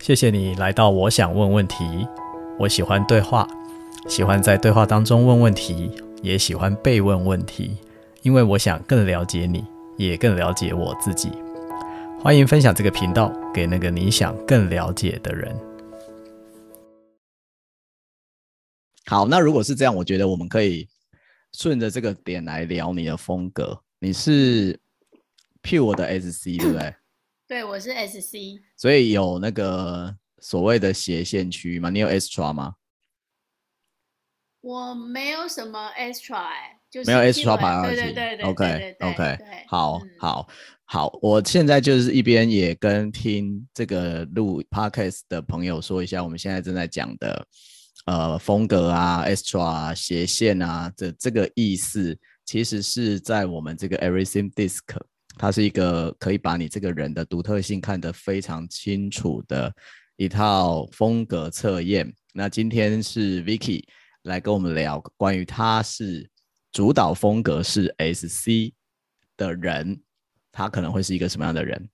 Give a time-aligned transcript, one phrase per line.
[0.00, 2.08] 谢谢你来到我想问问题。
[2.58, 3.46] 我喜欢对话，
[4.08, 5.90] 喜欢在对话当中问问题，
[6.22, 7.76] 也喜欢被问问题，
[8.22, 9.62] 因为我想更了解你，
[9.98, 11.30] 也更了解我自己。
[12.18, 15.54] 欢迎分享这个频道给那个你想更了解的人。
[19.04, 20.88] 好，那如果是这样，我觉得我们可以
[21.52, 23.78] 顺着这个点来聊你的风格。
[23.98, 24.80] 你是
[25.62, 26.94] Pure 的 SC 对不对？
[27.50, 31.90] 对，我是 SC，所以有那个所谓的斜线区吗？
[31.90, 32.74] 你有 Extra 吗？
[34.60, 37.96] 我没有什么 Extra，哎、就是，没有 Extra 排上去。
[37.96, 40.48] 对对对对，OK OK，好，嗯、好，
[40.84, 41.18] 好。
[41.20, 47.44] 我现在就是一边也跟听这个录 Podcast 的朋友说一下，我们现在正在讲的
[48.06, 54.78] 呃风格啊，Extra 啊，斜线啊，这这个意思其实是在我们这个 Everything Disc。
[55.40, 59.74] 它是一个可以把你这个人的独特性看得非常清楚的
[60.16, 62.14] 一套风格测验。
[62.34, 63.82] 那今天是 Vicky
[64.24, 66.30] 来跟我们聊关于他是
[66.72, 68.74] 主导风格是 SC
[69.38, 69.98] 的人，
[70.52, 71.88] 他可能会是一个什么样的人。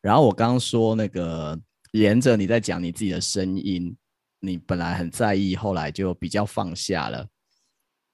[0.00, 3.96] 然后我刚刚说那个沿着你在讲你自己的声音，
[4.38, 7.26] 你本来很在意，后来就比较放下了。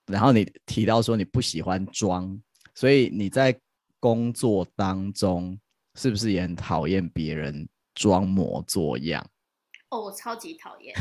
[0.06, 2.40] 然后你提到说你不喜欢装，
[2.74, 3.54] 所以你在。
[4.02, 5.56] 工作当中
[5.94, 9.24] 是不是也很讨厌别人装模作样？
[9.90, 10.92] 哦，我超级讨厌。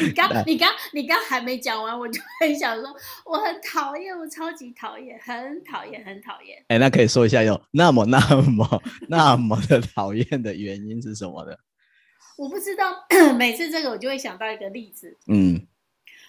[0.00, 2.88] 你刚、你刚、你刚还没讲完，我就很想说，
[3.26, 6.64] 我很讨厌，我超级讨厌，很讨厌，很讨厌。
[6.68, 11.58] 哎，那可以说一下，有那么、那么、那么的讨厌的原因是什么的？
[12.38, 13.04] 我不知道，
[13.36, 15.66] 每次这个我就会想到一个例子，嗯，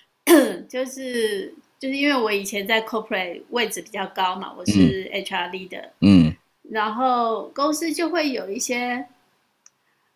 [0.67, 1.55] 就是。
[1.85, 9.05] 就是因为我以前在 corporate 位置比较高嘛，我是 HR leader，嗯，然后公司就会有一些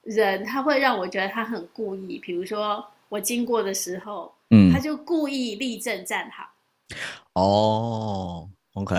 [0.02, 6.50] 人，他会让我觉得他很故意，比如说我经过的时候，嗯，他就故意立正站好。
[7.34, 8.96] 哦，OK，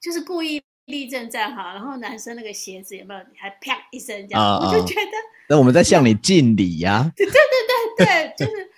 [0.00, 5.10] 就是故意立正站好，然后男生那个鞋子有没有还啪一声这样，啊、我就觉得，
[5.50, 7.12] 那我们在向你敬礼呀、啊。
[7.14, 7.34] 对对
[7.98, 8.70] 对对，就是。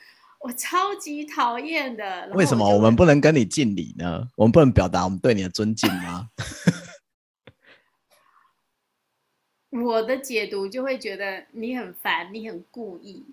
[0.48, 2.30] 我超级讨厌的。
[2.32, 4.26] 为什么我们不能跟你敬礼呢？
[4.34, 6.30] 我们不能表达我们对你的尊敬吗？
[9.70, 13.26] 我的解读就会觉得你很烦，你很故意。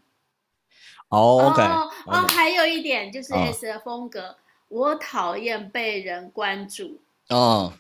[1.08, 1.90] Oh, OK，哦.
[2.28, 4.36] 还有一点就是 S 的风格，oh.
[4.68, 7.00] 我讨厌被人关注。
[7.30, 7.74] 哦、oh.，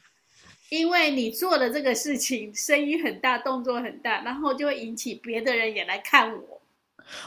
[0.69, 6.62] 因为你做的这个事情声音很大，动作很大，然后就会引起别的人也来看我。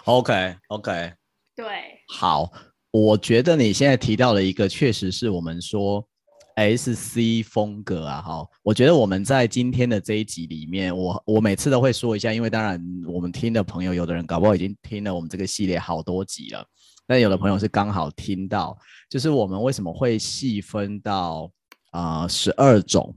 [0.04, 1.12] OK，OK。
[1.58, 1.66] 对，
[2.06, 2.48] 好，
[2.92, 6.08] 我觉得你现在提到了一个，确实是我们说
[6.54, 16.64] SC 风格啊，哈，我觉得我们在今天的这一集里面，我我每次都会说一下，因为当然我们听的朋友，有的人搞不好已经听了我们这个系列好多集了，
[17.08, 18.78] 但有的朋友是刚好听到，
[19.10, 21.50] 就是我们为什么会细分到
[21.91, 23.16] 啊十二种，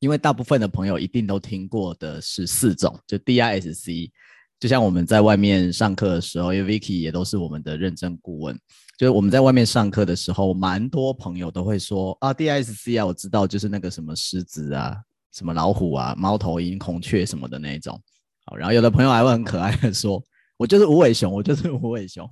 [0.00, 4.10] 因为大部分的朋友一定都听过的是四种，就 DISC。
[4.58, 8.58] 就像我们在外面上课的时候，因为 Vicky 也都是我们的认证顾问，
[8.96, 14.96] 就是我们在外面上课的时候，蛮多朋友都会说啊，DSC 啊，我知道，就是那个什么狮子啊，
[15.32, 18.00] 什么老虎啊，猫头鹰、孔雀什么的那一种。
[18.46, 20.22] 好，然后有的朋友还会很可爱的说，
[20.56, 22.28] 我就是无尾熊，我就是无尾熊。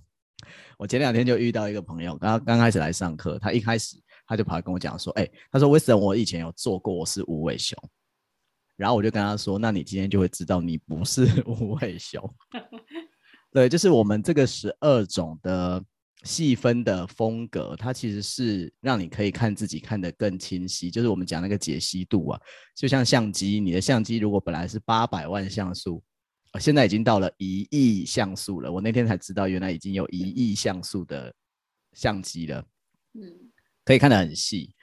[0.78, 3.96] 我前两天就遇到一个朋友，刚刚开始来上课，他一开始
[4.26, 7.78] 他就跑来跟我讲说，哎、他说 Wisdom，我以前有做过，我是无尾熊。
[8.76, 12.22] 然后我就跟他说：“那你今天就会知道你不是 无尾熊。
[13.52, 15.82] ”对，就是我们这个十二种的
[16.24, 20.90] 细分的风格，它其实是让你可以看自己看得更清晰。
[20.90, 22.40] 就是我们讲那个解析度啊，
[22.74, 26.02] 就像相机，你的相机如果本来是八百万像素，
[26.58, 28.72] 现在已经到了一亿像素了。
[28.72, 31.32] 我那天才知道，原来已经有一亿像素的
[31.92, 32.64] 相机了。
[33.12, 33.22] 嗯，
[33.84, 34.74] 可以看得很细。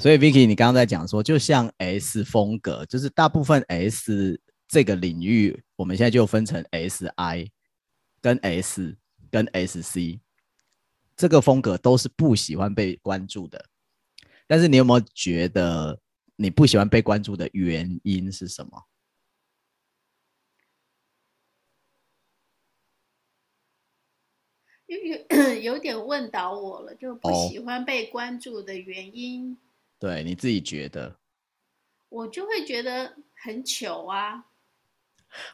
[0.00, 7.50] 所以，Vicky，你刚刚在讲说，就像 S 风格，就是大部分 S 这个领域，我们现在就分成 SI
[8.20, 8.96] 跟 S
[9.28, 10.20] 跟 SC，
[11.16, 13.64] 这个风格都是不喜欢被关注的。
[14.46, 15.98] 但是，你有没有觉得
[16.36, 18.84] 你不喜欢被关注的原因是什么？
[24.86, 29.50] 有有 有点问倒我了，就不喜欢被关注的原因。
[29.50, 29.67] Oh.
[29.98, 31.18] 对，你自己觉得，
[32.08, 34.46] 我就会觉得很糗啊，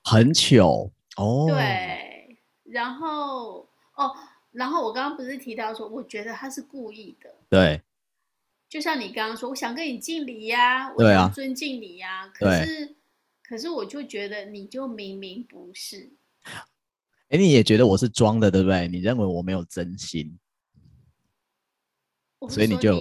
[0.04, 1.46] 很糗哦。
[1.48, 4.14] 对，然后哦，
[4.52, 7.34] 然后我刚刚不是提到说，我觉得他是故意的。
[7.48, 7.82] 对，
[8.68, 12.96] 就像你刚刚说，我想跟你敬礼呀，我想尊敬你呀，可是
[13.42, 16.12] 可是我就觉得你就明明不是。
[17.28, 18.86] 哎，你也觉得我是装的，对不对？
[18.88, 20.38] 你认为我没有真心，
[22.50, 23.00] 所以你就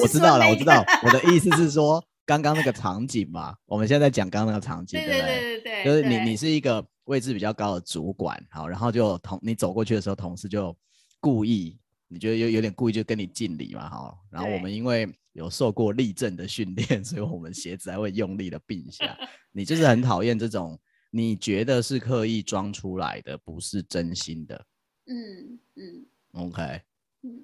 [0.00, 0.84] 我，知道了，我知道。
[1.04, 10.76] 我的意思是说，刚刚那个场景嘛，我们现在在讲刚刚那个场景，对对对对对，就是你你是一个位置比较高的主管，好，然后就同你走过去的时候，同事就
[11.20, 11.78] 故意，
[12.08, 19.16] 你觉得有有点故意就跟你敬礼嘛，好，然后我们因为有受过立正的训练， 所以我们鞋子还会用力的并一下。
[19.52, 20.78] 你就是很讨厌这种。
[21.14, 24.64] 你觉得是刻意装出来的，不是真心的。
[25.04, 26.06] 嗯嗯。
[26.32, 26.80] OK。
[27.20, 27.38] 嗯。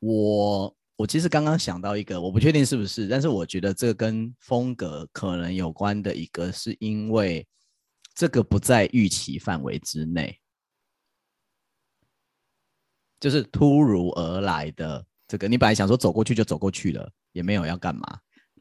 [0.00, 7.44] 我我其实刚刚想到一个，我不确定是不是，但是我觉得这个跟风格可能有关的一个，是因为
[8.14, 10.38] 这个不在预期范围之内，
[13.18, 18.06] 就是突如而来的这个，你本来想说走过去就走过去了，也没有要干嘛，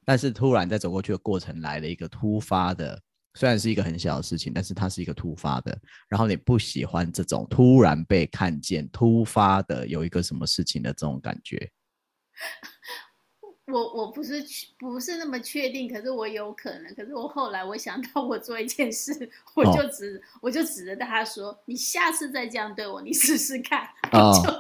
[0.03, 2.99] 但是突然在走过去的过程来了一个突发的。
[3.35, 5.79] 虽然是一个很小的事情，但是它是一个突发的。
[6.09, 11.71] 然后你不喜欢这种突然被看见、突发的有一个什么事情的这种感觉。
[13.71, 14.43] 我我不是
[14.77, 16.93] 不是那么确定，可是我有可能。
[16.95, 19.13] 可是我后来我想到，我做一件事，
[19.55, 23.87] 我就指、哦、我就指着他说：“你下次再这样对我，你试试看。
[24.11, 24.51] 哦 ”就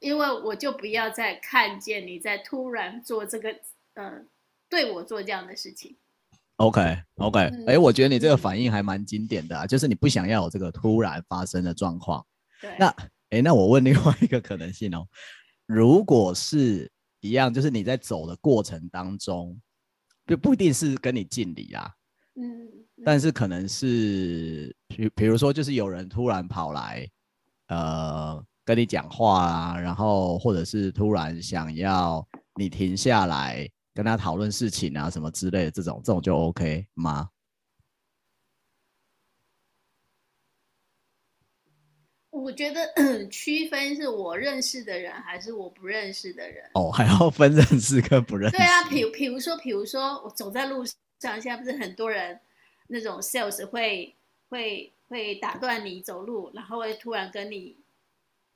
[0.00, 3.50] 因为我就不要再看见你在突然做这个，
[3.94, 4.24] 嗯、呃，
[4.68, 5.96] 对我做这样的事情。
[6.56, 12.26] OK，OK，哎，我觉得你这个反应还蛮经典的啊，就是你不想要有这个突然发生的状况。
[12.60, 12.76] 对。
[12.78, 12.94] 那，
[13.30, 15.06] 哎，那我问另外一个可能性哦，
[15.66, 16.90] 如果是
[17.22, 19.58] 一样，就是你在走的过程当中，
[20.26, 21.90] 就不一定是跟你敬礼啊，
[22.34, 22.68] 嗯，
[23.02, 27.08] 但是可能是，比比如说，就是有人突然跑来，
[27.68, 32.22] 呃，跟你讲话啊，然后或者是突然想要
[32.56, 33.66] 你停下来。
[33.94, 37.28] 跟他讨论事情啊，什么之类的，这种这种就 OK 吗？
[42.32, 42.92] 我觉得
[43.30, 46.68] 区分是我认识的人还是我不认识的人。
[46.74, 48.56] 哦，还要分认识跟不认识。
[48.56, 50.84] 对啊，比比如说，比如说我走在路
[51.20, 52.40] 上，现在不是很多人
[52.88, 54.14] 那种 sales 会
[54.48, 57.76] 会会打断你走路，然后会突然跟你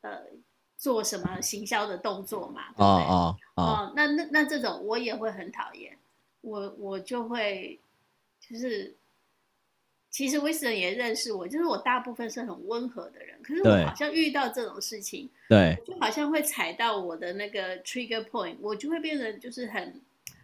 [0.00, 0.20] 呃。
[0.78, 2.64] 做什么行销的动作嘛？
[2.76, 5.96] 哦哦哦，那那那这种我也会很讨厌，
[6.42, 7.80] 我我就会
[8.38, 8.94] 就是，
[10.16, 20.00] 其实威斯人也认识我，就是我大部分是很温和的人，可是我好像遇到这种事情，对，就好像会踩到我的那个 trigger point，我就会变得就是很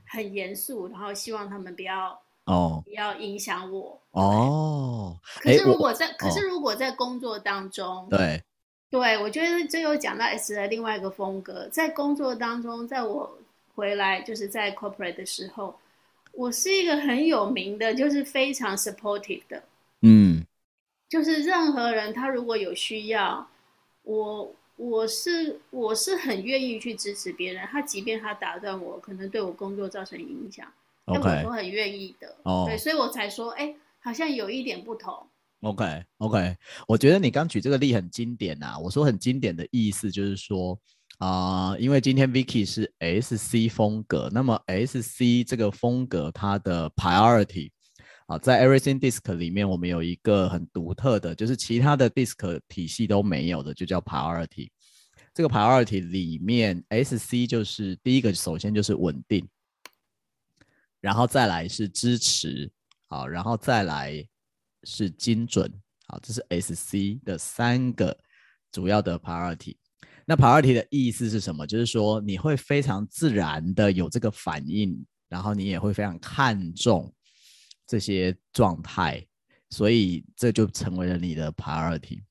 [0.07, 5.17] 很严肃，然后希望他们不要哦，不要影响我哦。
[5.41, 8.43] 可是如果在，可是如果在工作当中，对。
[8.91, 13.39] 对，我觉得这又讲到 S 的另外一个风格，在工作当中，在我
[13.75, 15.75] 回来就是在 corporate 的时候，
[16.32, 19.62] 我是一个很有名的，就是非常 supportive 的，
[20.00, 20.44] 嗯，
[21.08, 23.49] 就是任何人他如果有需要，
[24.02, 30.67] 我我是我是很愿意去支持别人，他即便他打断我，可能对我工作造成影响，
[31.06, 35.26] 那我都很愿意的，哦，对，所以我才说，哎，好像有一点不同。
[35.61, 36.56] OK OK，
[36.88, 38.78] 我觉得你刚举这个例很经典呐、啊。
[38.81, 40.76] 我说很经典的意思就是说
[41.19, 47.70] 啊、因为今天 Vicky 是 SC 风格，那么 SC 这个风格它的 priority
[48.26, 54.71] 啊，在 Everything Disc 里面，我们有一个很独特的，就是其他的 Disc 体系都没有的，就叫 priority。
[55.33, 59.49] 这个 priority 里面，SC 就是第一个，首先就是稳定，
[61.00, 62.71] 然后再来是支持，
[63.09, 64.26] 好，然后再来。
[64.85, 65.73] 是精准，
[66.09, 68.19] 好，这是 SC 的三个
[68.73, 69.76] 主要的 priority。
[70.26, 71.67] 那 priority 的意思是什么？
[71.67, 77.12] 就是说你会非常自然的有这个反应，然后你也会非常看重
[77.87, 79.25] 这些状态，
[79.71, 82.23] 所以这就成为了你的 priority。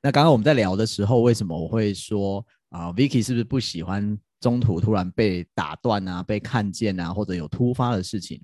[0.00, 8.40] 那刚刚我们在聊的时候，为什么我会说啊，，Vicky 是不是不喜欢中途突然被打断啊，被看见啊，或者有突发的事情？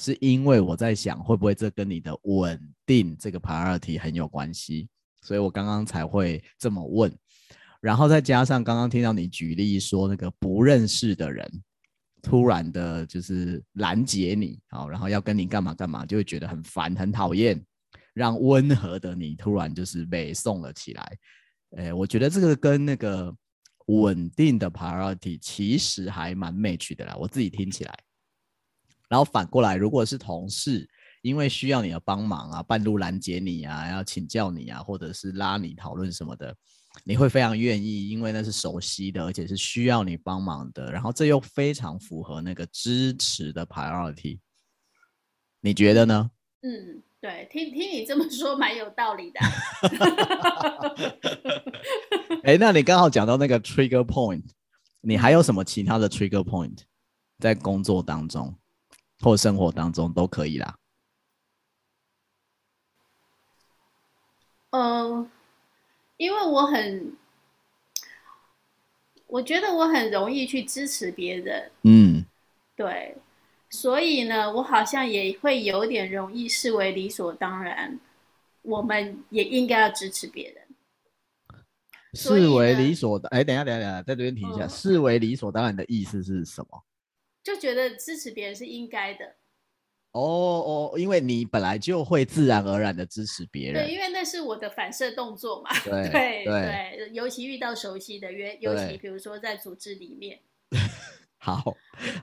[0.00, 4.88] 是因为我在想，会不会这跟你的稳定这个 priority 很有关系，
[5.20, 7.14] 所以我刚刚才会这么问。
[7.82, 11.44] 然后再加上刚刚听到你举例说，那个不认识的人
[12.22, 17.60] 突然的就是拦截你，好，然后要跟你干嘛干嘛，就会觉得很烦很讨厌，
[18.14, 21.18] 让温和的你突然就是被送了起来。
[21.76, 23.34] 诶，我觉得这个跟那个
[23.86, 27.98] 稳定的 priority 其实还蛮 match 的啦，我自己听起来。
[29.08, 30.88] 然后反过来，如果是同事，
[31.20, 36.56] 因为需要你的帮忙啊，半路拦截你啊，要请教你啊，或者是拉你讨论什么的，
[37.04, 40.92] 你会非常愿意，因为那是熟悉的，而且是需要你帮忙的。
[40.92, 44.38] 然后这又非常符合那个支持的 priority，
[45.60, 46.30] 你觉得呢？
[46.62, 49.40] 嗯，对，听听你这么说，蛮有道理的。
[52.44, 54.44] 哎，那你刚好讲到那个 trigger point，
[55.00, 56.78] 你还有什么其他的 trigger point，
[57.38, 58.56] 在工作当中
[59.20, 60.76] 或生活当中都可以啦。
[64.70, 65.28] 呃，
[66.22, 67.16] 因为我很，
[69.26, 71.72] 我觉得我很容易去支持别人。
[71.82, 72.24] 嗯，
[72.76, 73.16] 对。
[73.70, 77.98] 所以呢，我好像也会有点容易视为理所当然，
[78.62, 80.62] 我们也应该要支持别人。
[82.14, 84.68] 视为理所的，哎，等一下，等一下，等一下，在这边停一下。
[84.68, 86.84] 视为理所当然的意思是什么？
[87.42, 89.34] 就觉得支持别人是应该的。
[90.12, 93.86] 哦哦，因为你本来就会自然而然的支持别人。
[93.86, 95.70] 对，因为那是我的反射动作嘛。
[95.84, 100.38] 对对对，尤其遇到熟悉的，约，尤其比如说在组织里面。
[101.38, 101.74] 好，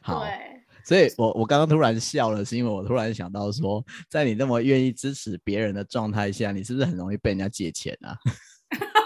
[0.01, 0.23] 好。
[0.23, 0.61] 对。
[0.85, 8.17] 所以我我刚刚突然笑了，是因为我突然想到说，在你那么愿意支持别人的状态下，你是不是很容易被人家借钱啊？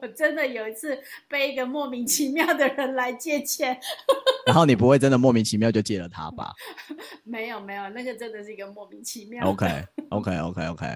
[0.00, 3.78] 我我真的有一次被一个莫名其妙的人来借钱，
[4.46, 6.52] 然后你不会真的莫名其妙就借了他吧？
[7.24, 9.46] 没有没有，那个真的是一个莫名其妙。
[9.46, 9.66] OK
[10.10, 10.86] OK OK OK，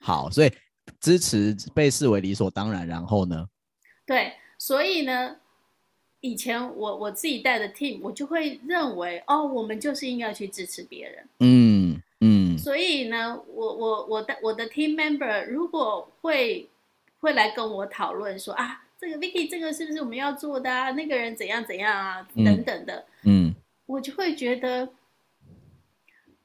[0.00, 0.52] 好，所以
[1.00, 3.48] 支持被视为理所当然，然后呢？
[4.06, 5.36] 对，所以呢？
[6.20, 11.28] 以前我我自己带的 team，我就会认为哦，我们就是应该去支持别人。
[11.38, 12.58] 嗯嗯。
[12.58, 16.68] 所以呢，我我我的我的 team member 如果会
[17.20, 20.90] 会来跟我讨论说啊，这个 Vicky 这个是不是我们要做的啊？
[20.92, 23.04] 那个人怎样怎样啊，等等的。
[23.24, 23.54] 嗯。
[23.86, 24.86] 我就会觉得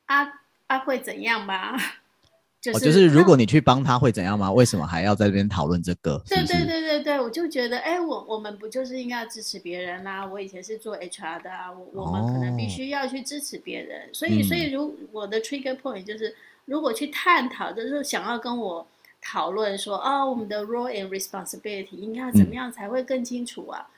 [0.05, 0.25] 啊
[0.67, 1.75] 啊会怎样吧？
[2.61, 4.49] 就是、哦，就是如果你去帮他会怎样吗？
[4.49, 6.23] 为什么还要在这边讨论这个？
[6.25, 10.25] 对对对对对，我就觉得，哎，我我们不就是应该要支持别人啦、啊？
[10.25, 14.03] 我以前是做 HR 的啊，我我们可能必须要去支持别人。
[14.03, 18.87] 哦、所以所以如我的 trigger point 就是，如果去探讨，就是想要跟我
[19.23, 23.79] 讨论说，哦，我们的 role and responsibility 应该要怎么样才会更清楚啊？
[23.79, 23.93] 嗯、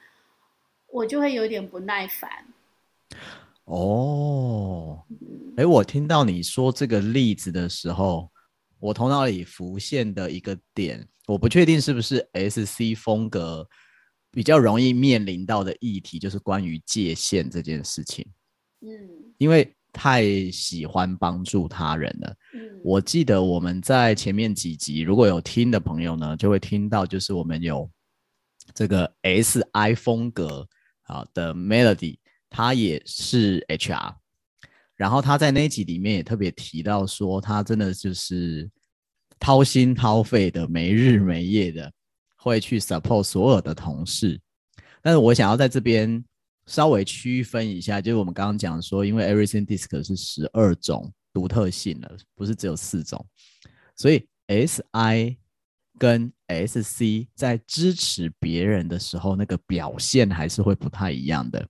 [0.92, 2.30] 我就会有点不耐烦。
[3.66, 5.04] 哦，
[5.58, 8.30] 哎，我听到你说这个例子的时候。
[8.78, 13.68] 我头脑里浮现的一个点，我不确定是不是 SC 风格
[14.30, 18.24] 比较容易面临到的议题，就是关于界限这件事情。
[18.82, 18.90] 嗯，
[19.40, 22.36] 因为太喜欢帮助他人了。
[22.54, 27.90] 嗯，我记得我们在前面几集如果有听的朋友呢，就会听到，就是我们有
[28.74, 30.68] 这个 SI 风格
[31.04, 32.18] 啊的 Melody，
[32.50, 34.16] 他也是 HR。
[34.98, 38.70] 然后他在那一集里面也特别提到说，他真的就是
[39.40, 41.90] 掏心掏肺的，没日没夜的
[42.36, 44.40] 会去 support 所有的同事。
[45.02, 46.24] 但是我想要在这边
[46.68, 53.26] 稍微区分一下，就是我们刚刚讲说，因为 Everything DiSC 是十二种独特性的，不是只有四种，
[53.96, 55.38] 所以 SI
[55.98, 61.68] 跟 SC 在支持别人的时候，那个表现还是会不太一样的。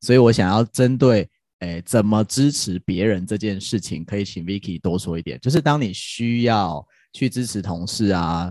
[0.00, 1.28] 所以我想要针对。
[1.60, 5.38] 诶，怎么支持别人这件事情，可以请 Vicky 多说一点。
[5.42, 8.50] 就是当你需要去支持同事啊，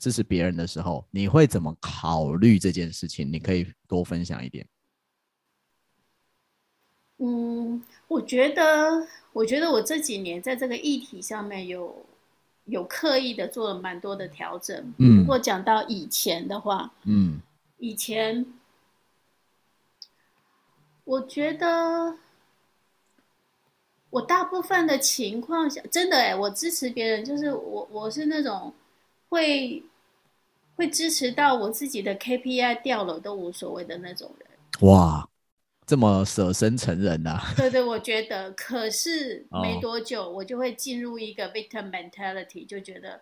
[0.00, 3.30] 支持别人的时候，你会怎么考虑这件事情？
[3.30, 4.66] 你可以多分享一点。
[7.18, 12.06] 嗯，我觉得，我觉得我这几年在这个议题上面有
[12.64, 14.94] 有刻意的做了蛮多的调整。
[14.98, 17.40] 嗯，如果讲到以前的话，嗯，
[17.78, 18.46] 以前。
[21.04, 22.16] 我觉得，
[24.10, 28.72] 我大部分的情况下，真的哎，我支持别人，就是我我是那种
[29.28, 29.82] 会
[30.80, 34.48] 会支持到我自己的 KPI 掉了都无所谓的那种人。
[34.88, 35.28] 哇，
[35.86, 37.52] 这么舍身成仁呐、啊？
[37.54, 38.50] 对对，我觉得。
[38.52, 43.20] 可是没多久，我就会进入一个 victim mentality，就觉得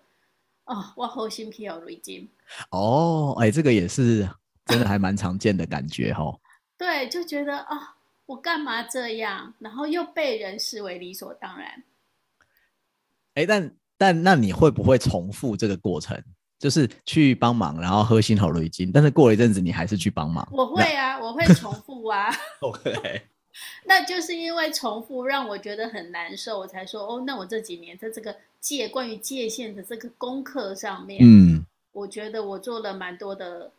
[0.66, 2.28] 哦，我好心皮好累金。
[2.70, 4.28] 哦，哎，这个也是
[4.66, 6.38] 真的还蛮常见的感觉哦。
[6.78, 7.80] 对，就觉得啊、哦，
[8.26, 9.52] 我干嘛这样？
[9.58, 11.82] 然后又被人视为理所当然。
[13.34, 16.22] 哎，但但那你会不会重复这个过程？
[16.58, 20.46] 就是去帮忙，然后喝心头雷金，但是过了一阵子，你还是去帮忙？
[20.50, 22.28] 我会啊，我会重复啊。
[22.60, 23.22] OK，
[23.86, 33.70] 那就是因为重复让我觉得很难受，我才说哦，那我这几年在这个界关于界限的这个功课上面，嗯，我觉得我做了蛮多的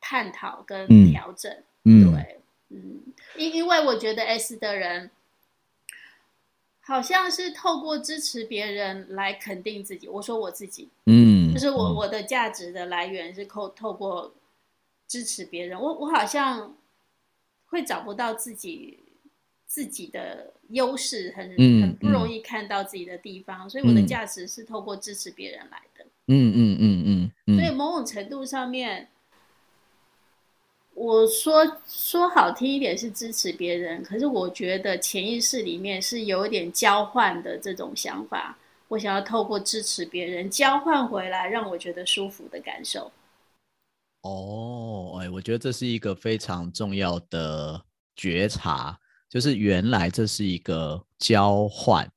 [0.00, 1.52] 探讨跟调整。
[1.52, 2.40] 嗯嗯，对，
[2.70, 3.00] 嗯，
[3.36, 5.10] 因因为我觉得 S 的人
[6.86, 10.06] 好像是透过支持别人来肯定自己。
[10.06, 14.32] 我说我自己，嗯，就是我、嗯、我的价值的来源是透透过
[15.08, 15.76] 支持别人。
[15.80, 16.76] 我我好像
[17.66, 19.00] 会找不到自己
[19.66, 26.06] 自己的优势，很、嗯、很不容易看到自己的地方，嗯、所以我的价值是透过支持别人来的。
[26.28, 29.08] 嗯嗯嗯嗯，嗯，所以某种程度上面，
[30.96, 38.56] 我说说好听一点是支持别人，可是我觉得潜意识里面是有一点交换的这种想法。
[38.88, 43.12] 我想要透过支持别人交换回来，让我觉得舒服的感受。
[44.22, 47.84] 哦，哎，我觉得这是一个非常重要的
[48.14, 48.98] 觉察，
[49.28, 52.10] 就是原来这是一个交换。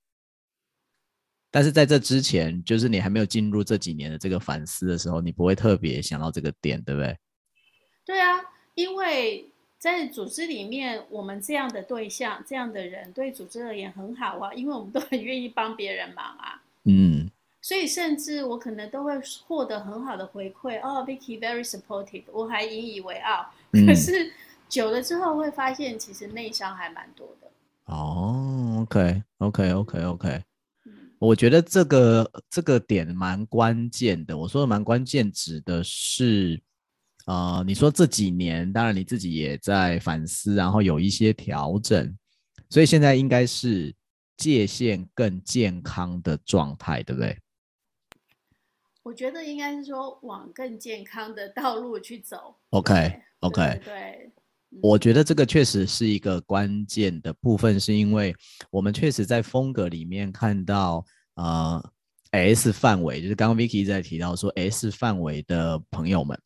[1.51, 7.17] 但是在这之前，就是你还没有进入这几年的这个反思的时候，你不会特别想到这个点，对不对？
[8.05, 8.39] 对啊，
[8.79, 9.45] 因为
[9.77, 16.61] 在组织里面，我们这样的对象、这样的人，对组织而言很好啊，因为我们都很愿意帮别人忙啊。
[16.85, 17.29] 嗯。
[17.61, 19.11] 所以甚至我可能都会
[19.45, 23.45] 获得很好的回馈哦，Vicky very supportive，我还引以为傲。
[23.73, 23.85] 嗯。
[23.85, 24.31] 可是
[24.69, 27.51] 久了之后会发现，其实内伤还蛮多的。
[27.85, 30.41] 哦，OK，OK，OK，OK。
[31.19, 34.37] 我觉得这个这个点蛮关键的。
[34.37, 36.61] 我说的蛮关键，指的是，
[37.29, 42.11] 呃，你说这几年，当然你自己也在反思，然后有一些调整，
[42.71, 43.93] 所以现在应该是
[44.35, 47.37] 界限更健康的状态，对不对？
[49.03, 52.55] 我觉得应该是说往更健康的道路去走。
[52.71, 54.31] OK，OK，对。
[54.81, 58.35] 我觉得这个确实是一个关键的部分，是因为
[58.71, 61.05] 我们确实在风格里面看到，
[61.35, 61.91] 呃
[62.31, 66.39] ，S 范围，就是刚刚 Vicky 在提到说 S 范围的朋友们，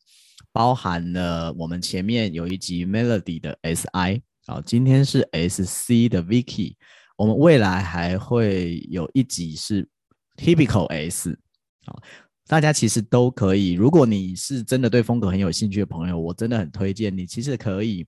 [0.54, 6.76] 包含了我们前面有一集 Melody 的 SI，好，今天是 SC 的 Vicky，
[7.16, 9.88] 我们未来还会有一集是
[10.36, 11.36] Typical S，
[11.84, 12.00] 好。
[12.46, 18.06] 大家其实都可以，如果你是真的对风格很有兴趣的朋友，我真的很推荐你，其实可以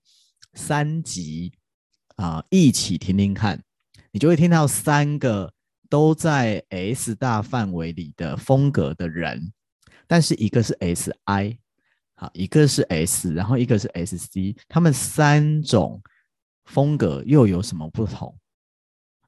[0.53, 1.51] 三集
[2.15, 3.61] 啊、一起听听看，
[4.11, 5.51] 你就会听到三个
[5.89, 9.51] 都在 S 大范围里的风格的人，
[10.07, 11.57] 但是一个是 SI，
[12.19, 16.01] 好，一个是 S，然后一个是 SC，他们三种
[16.65, 18.35] 风格又有什么不同？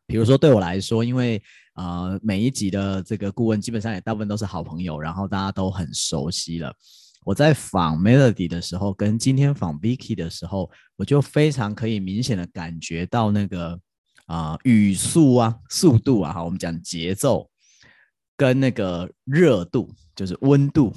[0.07, 1.39] 比如说对我来说，因为
[1.75, 6.73] 呃每一集的这个顾问基本上也大部分都是好朋友，然后大家都很熟悉了。
[7.23, 13.79] 我在访 Melody 的时候，跟今天访 Vicky 的时候，我就非常可以明显的感觉到那个
[14.25, 17.47] 啊、语速啊、速度啊，好，我们讲节奏
[18.35, 20.91] 跟那个热度，就是温度，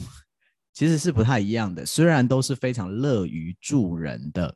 [0.72, 1.84] 其实是不太一样的。
[1.84, 4.54] 虽然都是非常乐于助人的，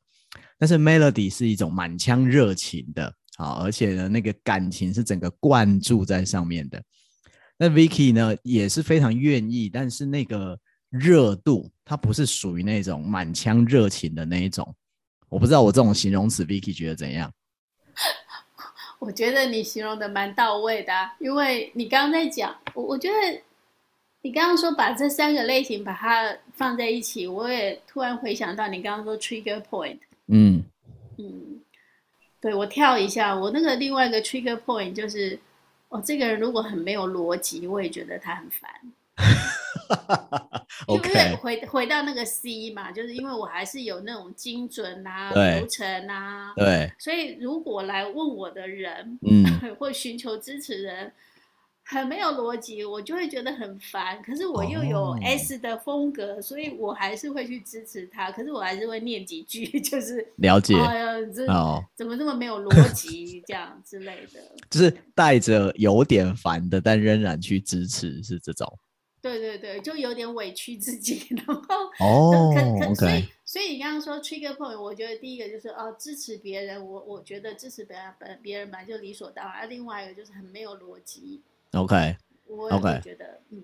[0.58, 3.14] 但是 Melody 是一种满腔热情的。
[3.36, 6.82] 好，而且呢，那个感情是整个灌注在上面的。
[7.58, 14.74] 那 Vicky 呢，也是非常愿意，但是那个热度，它不是属于那种满腔热情的那一种。
[15.28, 17.30] 我不知道我这种形容词，Vicky 觉得怎样？
[18.98, 23.14] 我觉得你形容的蛮到位的，因为你刚刚在讲，我我觉得
[24.26, 30.64] 你刚刚说把这三个类型把它放在一起，我也突然回想到你刚刚说 trigger point，嗯
[31.16, 31.60] 嗯。
[32.40, 35.38] 对，我跳一下，我那个另外一个 trigger point 就是，
[35.90, 38.68] 哦，这个人如果很没有逻辑，我也觉得他很烦。
[40.88, 49.44] 因为回回到那个 C 嘛，就是因为我还是有那种精准啊、流程啊，对，所以如果来问我的人，嗯，
[49.78, 51.12] 或寻求支持人。
[51.88, 54.20] 很没有逻辑，我就会觉得很烦。
[54.20, 58.32] 可是我又有 S 的风格，哦、所以我还是会去支持他。
[58.32, 60.74] 可是我还是会念几句， 就是了解。
[60.74, 64.40] 哎呀，这、哦、怎么这么没有逻辑，这样之类的。
[64.68, 68.66] 就是带着有点烦的，但仍然去支持，是这种。
[69.22, 71.62] 对对对，就有点委屈自己， 然后
[72.00, 79.68] 哦，可可 okay 所以所以你刚刚说 trigger point，我觉得第一个就是哦，支持别人，我我觉得支持别人本别人本来就理所当然。
[79.70, 81.42] 另外一个就是很没有逻辑。
[81.76, 83.58] OK，OK，我觉得，嗯，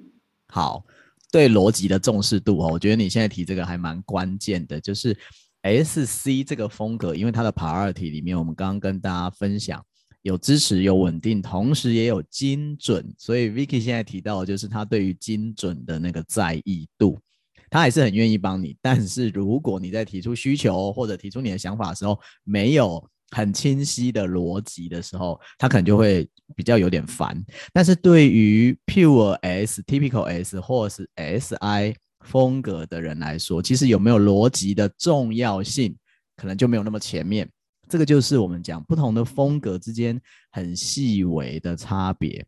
[0.49, 0.85] 好，
[1.31, 5.17] 对逻辑的重视度哦，我觉得你现在提这个还蛮关键的，就是
[5.63, 9.85] SC 这个风格，因为它的 priority 里面，我们刚刚跟大家分享
[10.23, 17.19] 有支持、有稳定，同时也有精准，所以 Vicky 现在提到的就是他对于精准的那个在意度，
[17.71, 27.43] 他还是很愿意帮你，但是如果你在提出需求或者提出你的想法的时候，没有很清晰的逻辑的时候，他可能就会比较有点烦。
[27.73, 35.97] 但是对于 Pure S、Typical S 或是 SI 风格的人来说，其实有没有逻辑的重要性，
[36.37, 37.49] 可能就没有那么前面。
[37.89, 40.19] 这个就是我们讲不同的风格之间
[40.53, 42.47] 很细微的差别。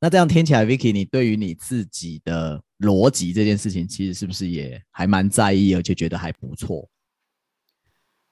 [0.00, 6.88] 那这样听起来，Vicky，你对于你自己的逻辑这件事情，其实是不是也还蛮在意，而且觉得还不错？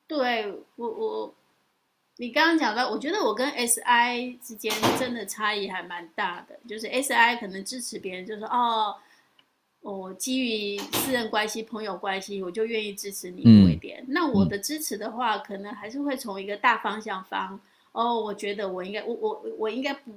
[0.09, 1.35] 对我我
[2.16, 8.97] 你刚刚讲到，我觉得我跟 SI 之间真的差异还蛮大的，就是 SI 可能支持别人，就是说哦，
[9.81, 14.03] 我基于私人关系、朋友关系，我就愿意支持你多一点。
[14.03, 17.61] 嗯、那我的支持的话，可能还是会从一个大方向方。
[17.92, 20.12] 哦，我觉得我应该，我我我应该不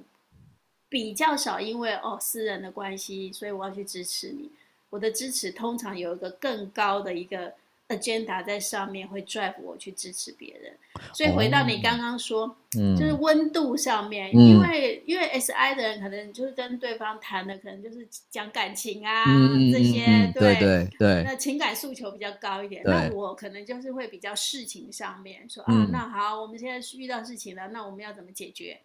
[0.90, 4.50] 比较少，因为哦私人的关系，所以我要去支持你。
[4.90, 7.54] 我的支持通常有一个更高的一个
[7.92, 10.76] agenda 在上面，会 drive 我去支持别人。
[11.14, 22.82] 所以回到你刚刚说，哦、就是温度上面，嗯、因为因为 SI 的人可能就是跟对方谈的，可能就是讲感情啊、嗯、这些，嗯、对对对，对那情感诉求比较高一点。
[22.86, 28.80] 那我可能就是会比较事情上面说啊，那好，我们现在遇到事情了，那我们要怎么解决？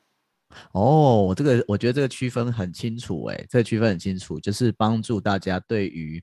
[0.73, 6.23] 哦，这个我觉得这个区分很清楚，哎，这个区分很清楚，就是帮助大家对于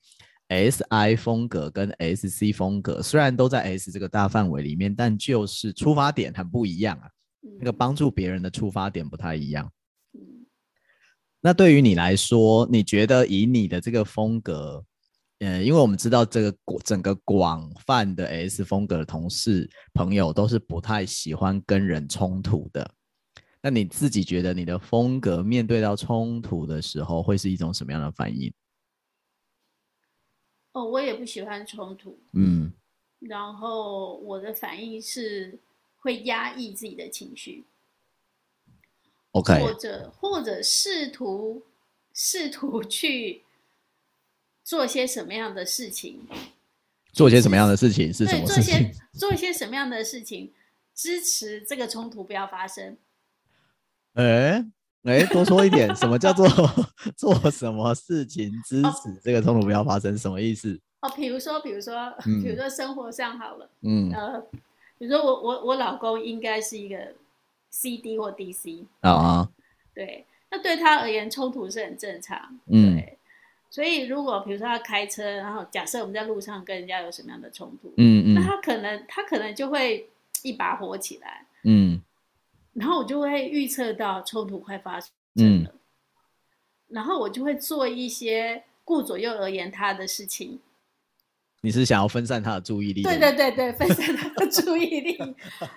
[0.53, 7.09] S I 风格跟 S C 风格，虽然都在 S 这个大范围里面，但就是出发点很不一样啊。
[7.59, 9.69] 那个帮助别人的出发点不太一样。
[11.41, 14.83] 那对于你来说，你觉得以你的这个风格，
[15.39, 22.89] 嗯，因为我们知道这个整个广泛的 S 风格的同事朋友都是不太喜欢跟人冲突的。
[23.61, 28.53] 那你自己觉得你的风格面对到冲突的时候会是一种什么样的反应？
[30.73, 32.19] 哦，我也不喜欢冲突。
[32.33, 32.73] 嗯，
[33.19, 35.57] 然后我的反应是
[35.99, 37.63] 会压抑自己的情绪。
[39.31, 41.63] OK，或者或者试图
[42.13, 43.41] 试图去
[44.63, 46.19] 做些什么样的事情？
[47.11, 48.63] 做些什么样的事情是什么事情？
[48.63, 50.51] 做些做一些什么样的事情
[50.93, 52.97] 支持这个冲突不要发生？
[54.13, 54.65] 哎
[55.03, 56.47] 哎，多说一点，什么叫做
[57.17, 60.17] 做什么事情支持这个冲突不要发生？
[60.17, 60.79] 什么意思？
[61.01, 61.93] 哦，比如说，比如说，
[62.25, 64.39] 嗯、比如说生活上好了，嗯，呃，
[64.97, 66.97] 比如说我我我老公应该是一个
[67.69, 69.49] CD 或 DC 啊啊，
[69.93, 73.17] 对，那对他而言冲突是很正常，嗯，对，
[73.69, 80.09] 所以如果比如说他开车，然后假设我们在路上跟人家有什么样的冲突，嗯嗯，那他可能他可能就会
[80.43, 82.01] 一把火起来，嗯。
[82.73, 85.67] 然后我就会预测到冲突快发生了，嗯、
[86.87, 90.59] 然后我就会做一些顾左右而言他的事情。
[91.61, 93.03] 你是想要分散他的注意力？
[93.03, 95.17] 对对对对，分散他的注意力，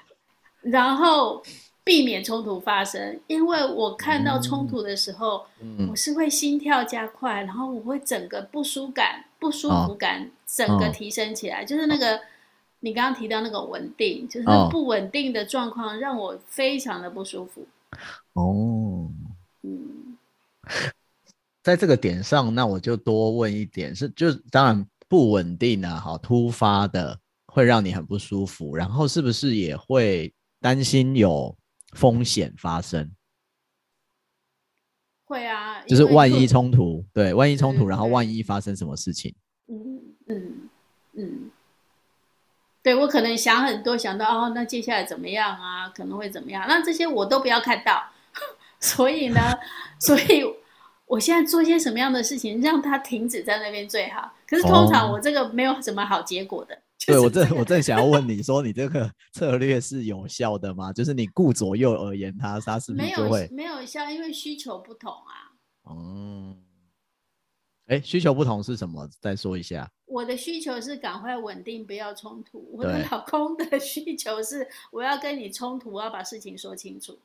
[0.62, 1.42] 然后
[1.84, 3.20] 避免冲突发生。
[3.26, 12.20] 因为我看到冲突的时候，嗯、我是会心跳加快，然后我会整个不舒感、不舒服感、哦、整个提升起来，哦、就是那个。
[12.86, 17.66] 你刚刚提到那个稳定，就是不稳定的状况，让我非常的不舒服。
[18.34, 19.10] 哦，
[19.62, 20.16] 嗯，
[21.64, 31.58] 在这个点上，那我就多问一点，是就当然不稳定啊，好突发的会让你很不舒服，然后是不是也会担心有
[31.96, 33.10] 风险发生？
[35.24, 39.34] 会啊，就是万一冲突，对，万一冲突，然后万一发生什么事情？
[39.66, 40.70] 嗯嗯
[41.14, 41.50] 嗯。
[42.86, 45.88] 对，我可能想很多，想到哦，那接下来怎么样啊？
[45.88, 46.64] 可能会怎么样？
[46.68, 48.00] 那这些我都不要看到。
[48.78, 49.40] 所以呢，
[49.98, 50.44] 所以
[51.04, 54.32] 我现在做些什么样的事情，让它停止在那边最好。
[54.46, 56.76] 可是通常我这个没有什么好结果的。
[56.76, 60.92] 哦这个、对，我正我正想要问你说，你这个 策略是有效的吗？
[60.92, 64.08] 就是你顾左右而言他，他是不是就会没有没有效？
[64.08, 65.50] 因为需求不同啊。
[65.90, 66.56] 嗯。
[67.88, 69.08] 哎，需求不同是什么？
[69.20, 69.90] 再说一下。
[70.06, 72.66] 我的需求是赶快稳定，不要冲突。
[72.72, 77.18] 我的老公的 需求是，我要跟你冲突，我要把事情说清楚。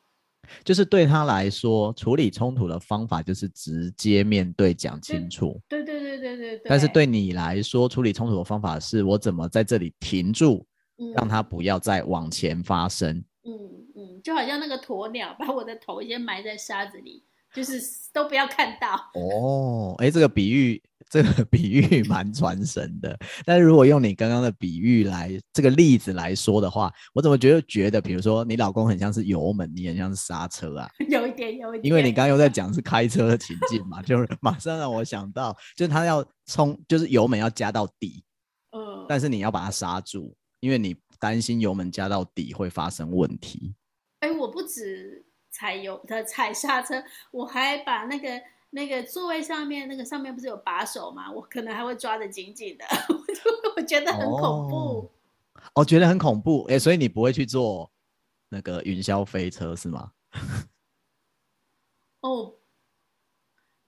[0.64, 5.62] 就是对他来说，处理冲突的方法就是直接面对讲清楚。
[5.70, 6.62] 对对对对对对。
[6.66, 10.66] 但是对你来说，处理冲突的方法是我怎么在这里停住，
[10.98, 13.24] 嗯、让他不要再往前发生。
[13.44, 17.24] 嗯嗯，就好像那个鸵鸟把我的头先埋在沙子里。
[17.54, 17.82] 就是
[18.14, 23.18] 都不要看到 哦，哎，这个比喻，这个比喻蛮传神的。
[23.46, 30.90] 但是如果用你刚刚的比喻来这个例子来说的话，我怎么觉得觉得，比如说你老公很像是油门，你很像是刹车啊？
[31.10, 31.86] 有一点，有一点。
[31.86, 38.24] 因为你刚刚又在讲是开车的情境嘛， 就是马上让我想到，就是他要冲，就是油门要加到底，
[38.72, 43.76] 嗯，但是你要把它刹住，因为你担心油门加到底会发生问题。
[44.22, 45.26] 哎，我不止。
[45.54, 48.30] 踩油的踩刹车，我还把那个
[48.72, 51.32] 那个座位上面那个上面不是有把手吗？
[51.32, 52.86] 我可能还会抓得紧紧的，
[53.76, 55.12] 我觉得很恐怖。
[55.76, 57.92] 哦，觉得很恐怖，哎，所以你不会去坐
[58.50, 60.12] 那个云霄飞车是吗？
[62.22, 62.54] 哦，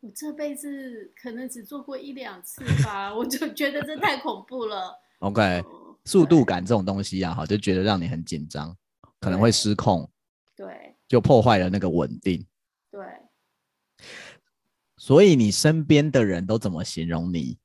[0.02, 5.00] 我这辈子可能只坐过一两次吧，我就觉得这太恐怖了。
[5.20, 8.76] OK，、嗯、速度感这种东西啊，哈，就觉得让你很紧张。
[9.20, 10.10] 可能会失控，
[10.54, 12.46] 对，就破坏了那个稳定。
[15.04, 17.58] 对，所以你身边的人都怎么形容你？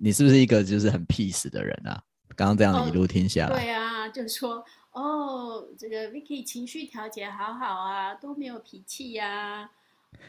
[0.00, 2.02] 你是不是一个就是很 peace 的人啊？
[2.34, 9.70] 刚刚这样一路听下来，哦、对啊，就说哦，这个 Vicky 情绪调节好好啊，都没有脾气呀、啊。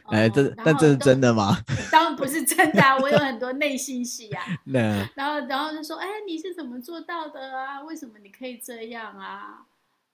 [0.06, 1.56] 哎，这、哦、但这是真的吗？
[1.92, 4.44] 当然不是真的啊， 我有很多内心戏啊。
[4.66, 7.82] 那然后然后就说，哎，你是怎么做到的啊？
[7.84, 9.66] 为什么你可以这样啊？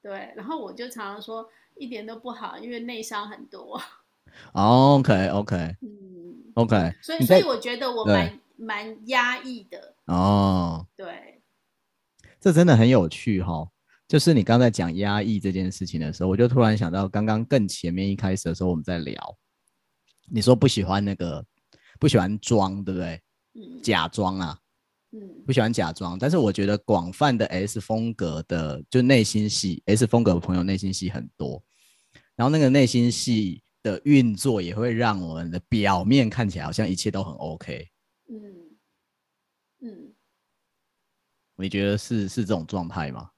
[0.02, 3.82] 对，然后我就常常说一点都不好，因为内伤很多。
[4.54, 5.89] Oh, OK OK，嗯
[6.56, 9.96] ，OK，所以所以我觉得我蛮蛮压抑的。
[10.06, 11.42] 哦，对，
[12.40, 13.72] 这真的很有趣哈、哦。
[14.08, 19.38] 就是你刚才讲压抑这件事情的时候，我就突然想到，刚刚更前面一开始的时候我们在聊，
[20.28, 21.46] 你说不喜欢那个
[22.00, 23.22] 不喜欢装，对不对？
[23.54, 24.58] 嗯，假装啊，
[25.12, 26.18] 嗯，不喜欢假装。
[26.18, 31.64] 但是我觉得广泛的 S 风格的，就内心戏 S 风格的朋友内心戏很多，
[32.36, 37.90] 然后那个内心戏的运作也会让我们的表面看起来好像一切都很 OK。
[38.28, 38.78] 嗯
[39.80, 40.14] 嗯，
[41.56, 43.32] 你觉得是是这种状态吗？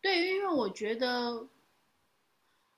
[0.00, 1.46] 对，因为我觉得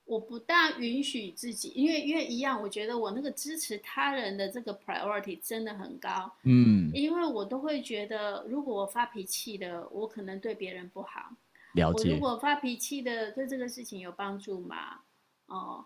[0.03, 11.29] 我不大允许自己，因为因为一样，我觉得我那个支持他人的这个 priority 真的很高，嗯，因为我都会觉得，如果我发脾气的，我可能对别人不好。
[11.73, 12.09] 了解。
[12.09, 14.99] 我如果发脾气的，对这个事情有帮助吗？
[15.47, 15.85] 哦，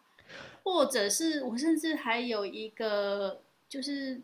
[0.64, 4.22] 或者是我甚至还有一个，就是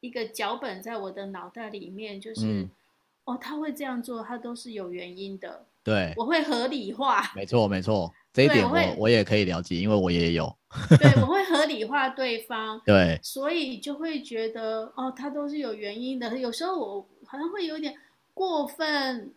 [0.00, 2.70] 一个脚本在我的脑袋里面，就是、嗯、
[3.24, 5.66] 哦，他会这样做，他都是有原因的。
[5.84, 7.22] 对，我会合理化。
[7.36, 10.54] 没错，没错，这一点我我，我也可以了解，因为我也有。
[11.00, 12.78] 对，我会合理化对方。
[12.84, 16.38] 对，所以就会觉得哦，他都是有原因的。
[16.38, 17.94] 有时候我好像会有点
[18.34, 19.32] 过分，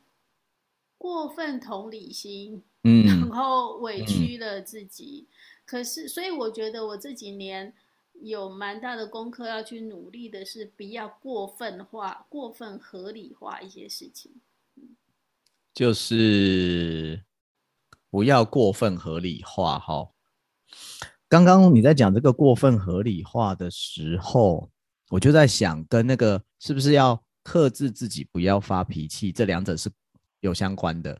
[1.02, 5.28] 过分同理心，嗯，然后委屈了自己。
[5.28, 5.34] 嗯、
[5.66, 7.74] 可是，所以我觉得我这几年
[8.22, 14.32] 有蛮大的功课要去努力的是，不要过分化、过分合理化一些事情。
[15.74, 17.24] 就是
[18.12, 20.12] 不要过分合理化哈。
[21.28, 24.70] 刚刚你在讲这个过分合理化的时候，
[25.10, 29.90] 我就在想，跟那个是不是要克制自己不要发脾气，这两者是
[30.42, 31.20] 有相关的。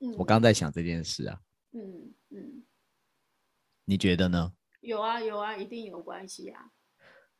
[0.00, 1.40] 嗯，我刚刚在想这件事啊。
[1.72, 2.64] 嗯嗯，
[3.86, 4.52] 你觉得呢？
[4.80, 6.72] 有啊有啊，一定有关系啊。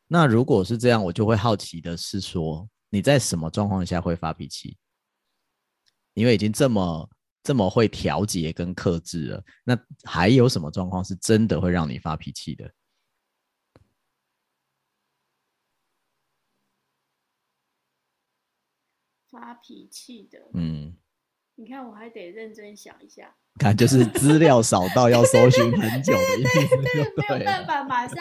[0.07, 4.77] 那如果是这样，我就会好奇的是说，你在什么状况下会发脾气？
[6.13, 7.09] 因为已经这么
[7.41, 12.71] 这么会调节跟克制了，那还有什么状况是真的会让你发脾气的？
[19.29, 20.95] 发脾气的，嗯，
[21.55, 23.33] 你看我还得认真想一下。
[23.59, 26.59] 看，就是资料少到要搜寻很久的意思，
[27.27, 28.17] 对，没有办法马上。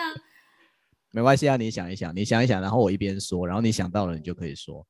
[1.15, 4.87] 没关系啊，你想一想，你想一想，然后我一边说，然后你想到了，你就可以说。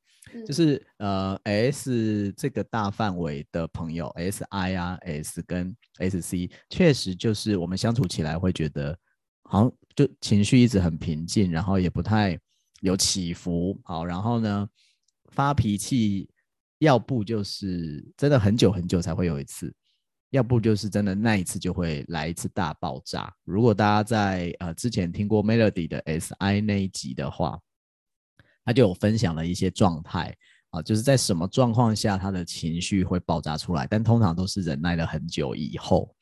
[0.47, 8.97] 就是呃，S 这个大范围的朋友，S I 啊，S 跟 S C，确实就是我们相处起来会觉得，
[9.43, 12.39] 好像就情绪一直很平静，然后也不太
[12.79, 14.67] 有起伏，好，然后呢，
[15.33, 16.29] 发脾气，
[16.83, 19.73] 要不就是真的很久很久才会有一次，
[20.29, 23.33] 要不就是真的那一次就会来一次大爆炸。
[23.43, 27.59] 如果大家在呃之前听过 Melody 的 S I 那一集的话。
[28.65, 30.33] 他就有分享了一些状态
[30.69, 36.15] 啊，就是在什么状况下他的情绪会爆炸出来，但通常都是忍耐了很久以后。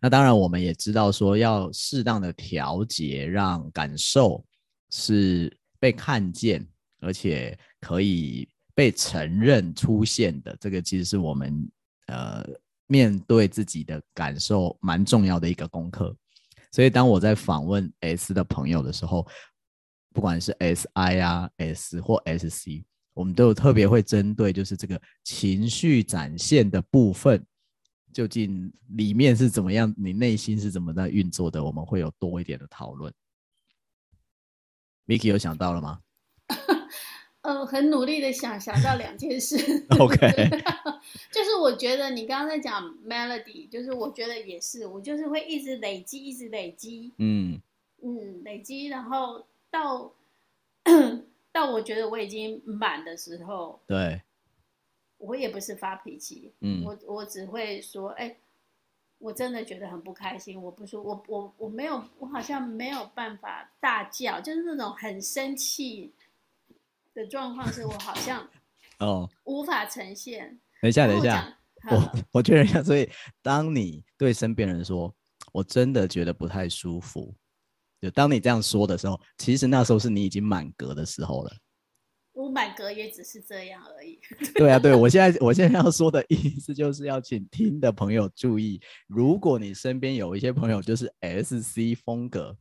[0.00, 4.46] 那当然，我们也知道说要适当的调节，让感受
[4.90, 6.64] 是被看见，
[7.00, 10.56] 而且可以被承认出现的。
[10.60, 11.70] 这个其实是我们
[12.06, 12.44] 呃
[12.86, 16.14] 面对自己的感受蛮重要的一个功课。
[16.70, 19.26] 所以当我在访问 S 的朋友的时候，
[20.14, 27.44] 不管是 S I 啊 S 或 S C，我们都有特别会针对，就是这个情绪展现的部分，
[28.12, 33.12] 究竟里面是怎么样，你内心是怎么在运作的，我们会有多一点的讨论。
[35.06, 36.00] Miki 有想到了吗？
[37.42, 39.56] 呃，很努力的想想到两件事。
[40.00, 40.16] OK，
[41.30, 47.60] 就是我觉得你刚刚在讲 Melody，就是我觉得也是，我就是会一直累积，一直累积，嗯
[48.02, 49.46] 嗯，累积，然后。
[49.72, 50.12] 到
[51.50, 54.20] 到我觉得我已经满的时候，对，
[55.16, 58.36] 我也不是发脾气，嗯，我我只会说，哎、欸，
[59.16, 66.12] 我真的觉得很不开心，我不说，我我我没有，我好像没有办法大叫，就是那种很生气
[67.14, 68.48] 的状况，是我好像
[69.00, 71.58] 哦无法呈现，等一下，等一下，
[71.90, 72.82] 我我确认一下。
[72.82, 73.08] 所以，
[73.42, 75.14] 当你对身边人说
[75.52, 77.34] “我真的觉得不太舒服”，
[78.00, 81.52] 就当你这样说的时候，其实那时候是你已经满格的时候了。
[82.32, 84.18] 我满格也只是这样而已。
[84.56, 92.56] 对啊，对，我现在我现在要说的意思就是要请听的朋友注意，如果你身边有一些朋友就是 S C 风格，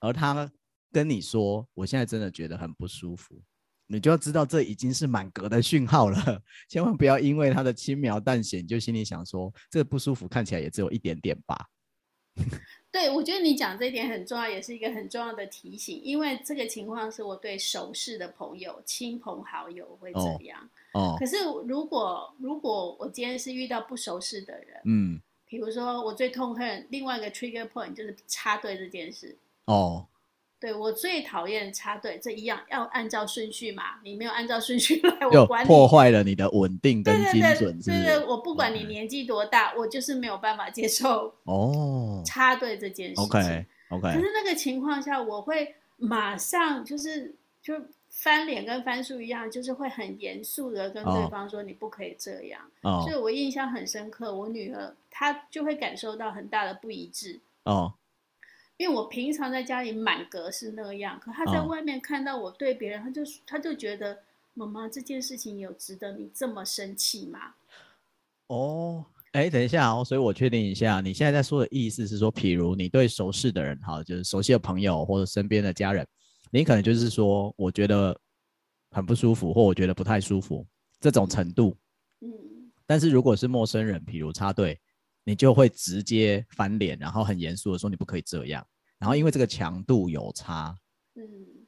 [0.00, 0.48] 而他
[0.92, 3.42] 跟你说“我现在真的觉得很不舒服”。
[3.90, 11.66] 你就要知道，这已经是满格的讯号了， 千万不要因为他的轻描淡写，就心里想说这不舒服看起来也只有一点点吧。
[12.92, 20.60] 对，我觉得你讲这一点很重要，也是一个很重要的提醒，因为这个情况是我对熟识的朋友、亲朋好友会这样。
[20.92, 21.00] 哦。
[21.00, 29.36] 哦，可是如果如果我今天是遇到不熟识的人，嗯，比如说我最痛恨另外一个 trigger point 就是插队这件事。
[29.64, 30.06] 哦。
[30.60, 34.00] 对，我最讨厌插队，这一样要按照顺序嘛？
[34.02, 37.80] 你没有按照顺序来，我管你，破坏了你的稳定跟精准。
[37.80, 43.20] 对对对，对，我不管你年纪多大，我就是没有办法接受哦插队这件事。
[43.20, 44.12] OK OK。
[44.12, 47.74] 可是那个情况下，我会马上就是就
[48.10, 52.60] 翻脸跟翻书一样，就是会很严肃的跟对方说你不可以这样。
[52.82, 53.04] 哦。
[53.06, 57.38] 所以我印象很深刻，我女儿她就会感受到很大的不一致。
[57.62, 57.94] 哦。
[58.78, 64.16] 因为我平常在家里满格是那样，可他在外面看到我对别人，哦、他就他就觉得
[64.54, 67.54] 妈妈这件事情有值得你这么生气吗？
[68.46, 76.06] 哦，哎，等一下哦，所以我确定一下，你现在在说的意思是说，譬如你对熟识的人，哈，就是熟悉的朋友或者身边的家人，
[76.52, 78.18] 你可能就是说，我觉得
[78.92, 80.64] 很不舒服，或我觉得不太舒服
[81.00, 81.76] 这种程度。
[82.20, 82.28] 嗯。
[82.86, 84.80] 但是如果是陌生人，譬如插队。
[85.28, 88.66] 你就会直接翻脸，然后很严肃的说你不可以这样，
[88.98, 90.74] 然后因为这个强度有差，
[91.16, 91.22] 嗯，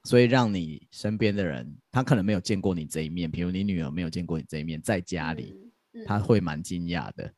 [0.05, 5.55] 所以让你身边的人他可能没有见过你这一面，比如你女儿没有见过你这一面，在家里，
[5.93, 7.35] 嗯嗯、他会蛮惊讶的，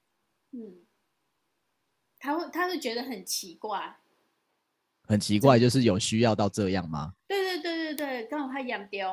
[0.52, 0.72] 嗯，
[2.20, 3.96] 他会他会觉得很奇怪，
[5.08, 7.12] 很奇怪，就是有需要到这样吗？
[7.26, 9.04] 对对对对对，刚好他养膘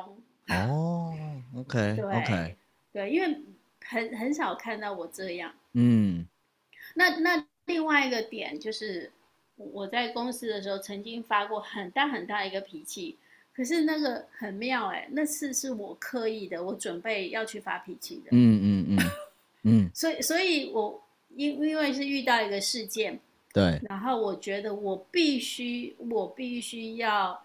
[0.46, 1.12] 哦
[1.56, 2.56] ，OK 对 OK，
[2.92, 3.42] 对，因为
[3.84, 6.24] 很很少看到我这样，嗯。
[6.94, 9.10] 那那另外一个点就是，
[9.56, 13.16] 我在公司的时候曾经发过很大很大一个脾气，
[13.54, 18.30] 可是那个很妙哎、欸，那次是我刻意的，我准备要去发脾气的。
[18.32, 18.98] 嗯嗯嗯
[19.62, 19.90] 嗯。
[19.94, 21.02] 所以所以我
[21.36, 23.20] 因因为是遇到一个事件，
[23.52, 27.40] 对，然后我觉得我必须我必须要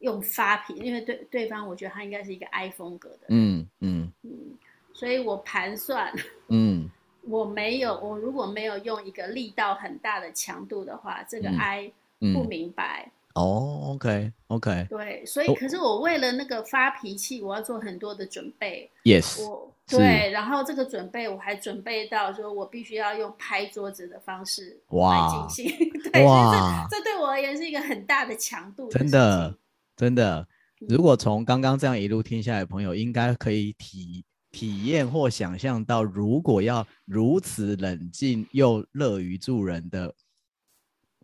[0.00, 3.26] 用发脾，因为对对方我觉得他应该是一个 I 风格的。
[3.28, 4.58] 嗯嗯嗯，
[4.92, 6.12] 所以我盘算。
[6.48, 6.90] 嗯。
[7.26, 13.10] 我没有，我如果没有用一个力道很大的强度的话，这个 I 不明白。
[13.34, 14.86] 哦，OK，OK。
[14.88, 18.88] 对，所以可是我为了那个发脾气，我要做很多的准备。
[19.02, 19.44] Yes。
[19.44, 25.90] 我对，然后这个准备我还准备到说，我必须要用拍桌子的方式来进行。
[26.12, 28.88] 对，哇，这这对我而言是一个很大的强度。
[28.88, 29.58] 真的，
[29.96, 30.46] 真的。
[30.88, 34.24] 如果从刚刚这样一路听下来，朋友应该可以体。
[34.54, 40.14] 体验或想象到，如果要如此冷静又乐于助人的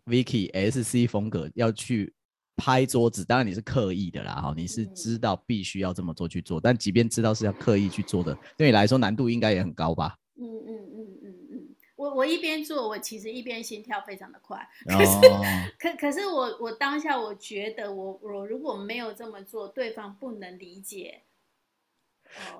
[0.05, 2.13] Vicky SC 风格要去
[2.57, 10.17] 拍桌子，当然你是刻意的啦，哈，你是知道必须要这么做去做，但即便知道是要刻意去做的，对你来说难度应该也很高吧？
[10.35, 15.41] 嗯嗯嗯嗯嗯，我我一边做，我其实一边心跳非常的快，可是、哦、
[15.79, 21.23] 可可是我我当下我觉得我我如果没有这么做，对方不能理解。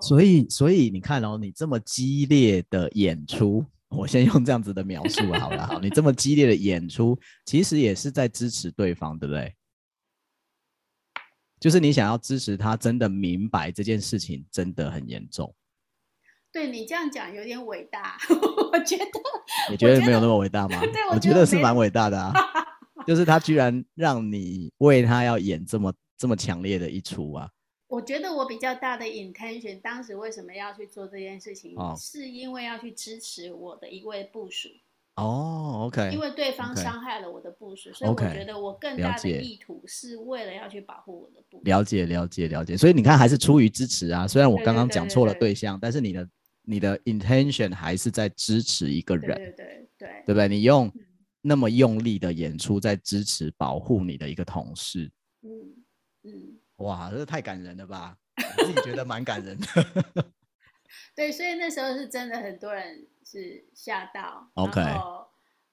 [0.02, 9.56] 所以，所以你看哦，你这么激烈的演出，我先用这样子的描述好了，好，你这么激烈的演出，其实也是在支持对方，对不对？
[11.60, 15.54] 就是你想要支持他，真的明白这件事情真的很严重。
[16.52, 19.06] 对，你这样讲有点伟大， 我觉得。
[19.70, 20.80] 你觉得没有那么伟大吗？
[20.92, 22.34] 对，我觉得是蛮伟大的啊。
[23.08, 27.50] 就是他居然让你为他要演这么这么强烈的一出啊。
[27.92, 34.70] 我觉得我比较大的 intention，当时为什么要去做这件事情，哦、是因为要去支持我的一位部属。
[35.18, 36.10] 哦，OK。
[36.14, 41.64] 因为对方伤害了我的部属，okay, 所以我觉得我更大的意图是为了要去保护我的部属。
[41.66, 42.78] 了解，了解，了解。
[42.78, 44.26] 所以你看，还是出于支持啊。
[44.26, 46.30] 虽然我刚刚讲错了对象，对对对对对，但是你的
[46.64, 49.36] 你的 intention 还是在支持一个人。
[49.36, 49.66] 对对对
[49.98, 50.48] 对，对，对不对？
[50.48, 50.90] 你用
[51.42, 55.12] 那么用力的演出，在支持保护你的一个同事。
[55.44, 55.52] 嗯
[56.24, 56.58] 嗯。
[56.82, 58.18] 哇，这太感人了吧！
[58.58, 59.68] 我自己觉得蛮感人的。
[61.16, 64.50] 对，所以那时候是真的很多人是吓到。
[64.56, 64.82] OK。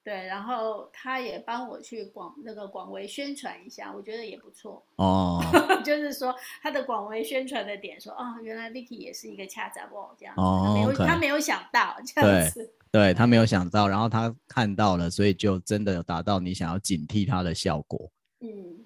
[0.04, 5.38] 对，然后他也帮我去广那个广为宣传一下，我觉得也不错哦。
[5.84, 18.10] 就是说他的广为宣传的点说，哦，原来 Vicky 也是一个恰杂哦，这样子，哦、他没有 okay 他没有想到这样子，对，对他没有想到，然后他看到了，所以就真的有达到你想要警惕他的效果。
[18.40, 18.77] 嗯嗯。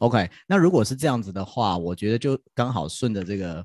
[0.00, 3.64] OK，那如果是这样子的话，我觉得就刚好顺着这个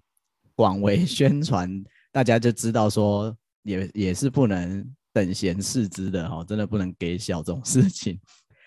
[0.55, 4.85] 广为宣传，大家就知道说也也是不能。
[5.11, 8.17] 等闲视之的哈，真的不能给小这种事情。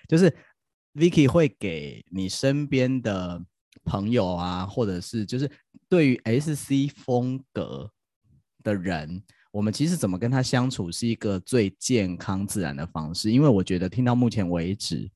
[0.08, 0.28] 就是
[0.92, 3.40] Vicky 会给你身边的
[3.84, 5.48] 朋友啊，或者是就是
[5.88, 7.88] 对于 SC 风格
[8.64, 13.30] 的人，我们其实怎么跟他相处是一个最健康自然的方式。
[13.30, 15.08] 因为我觉得听到目前为止，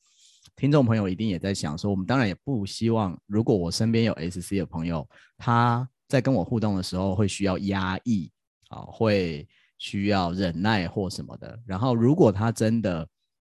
[0.56, 8.30] 听众朋友一定也在想说，我们当然也不希望，如果我身边有 SC 的朋友，他在跟我互动的时候会需要压抑
[8.70, 9.46] 啊，会。
[9.78, 13.06] 需要忍耐或什么的，然后如果他真的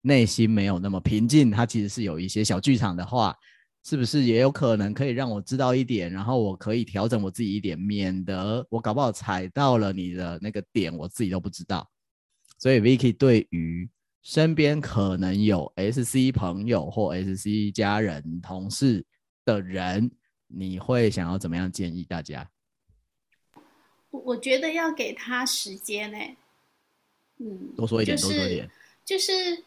[0.03, 3.35] 内心没有那么平静，他其实是有一些小剧场的话，
[3.87, 11.89] 是不是也有可能可以让我知道一点，然后我可以调整我自己一点，免得我搞不好踩到了你的那个点，我自己都不知道。
[12.59, 13.89] 所以 Vicky 对于
[14.23, 19.05] 身边可能有 SC 朋友或 SC 家人、同事
[19.45, 20.11] 的人，
[20.47, 22.51] 你会想要怎么样建议大家？
[24.11, 26.18] 我觉得要给他时间呢，
[27.39, 28.68] 嗯，多说一点，多说一点，
[29.05, 29.64] 就是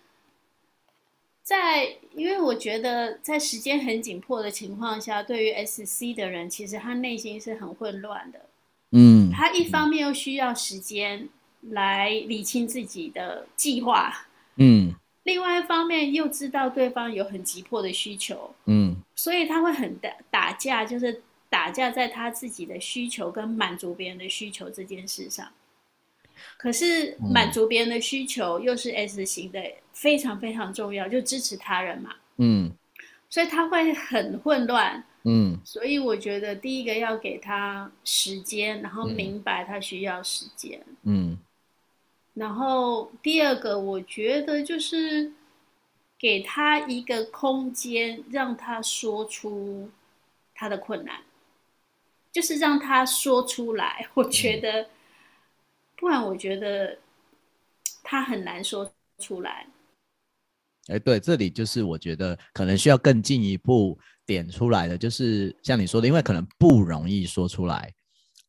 [1.42, 8.46] 在，因为我觉得在时间很紧迫的情况下，对于 SC 的人，其实他内心是很混乱的，
[8.92, 11.28] 嗯，他一方面又需要时间
[11.62, 14.28] 来理清自己的计划，
[14.58, 14.94] 嗯，
[15.24, 21.22] 另外一方面又知道对方有很急迫的需求，嗯，所以他会很打打架，就是。
[21.54, 25.48] 打架在他自己的需求跟满足别人的需求这件事上，
[26.58, 29.62] 可是满足别人的需求又是 S 型的，
[29.94, 32.16] 非常非常重要，就支持他人嘛。
[32.38, 32.72] 嗯，
[33.30, 35.04] 所以他会很混乱。
[35.26, 40.82] 嗯，所以我觉得第一个要给他时间，然后明白他需要时间。
[41.04, 41.38] 嗯，
[42.34, 45.32] 然后第二个我觉得就是
[46.18, 49.90] 给他一个空间，让他说出
[50.54, 51.22] 他的困难。
[52.32, 54.90] 就是让他说出来，我觉得，嗯、
[55.96, 56.98] 不然我觉得
[58.02, 59.68] 他很难说出来。
[60.88, 67.94] 哎，对，这里就是我觉得可能需要更进一步点出来的，就是像你说的，因为可能不容易说出来，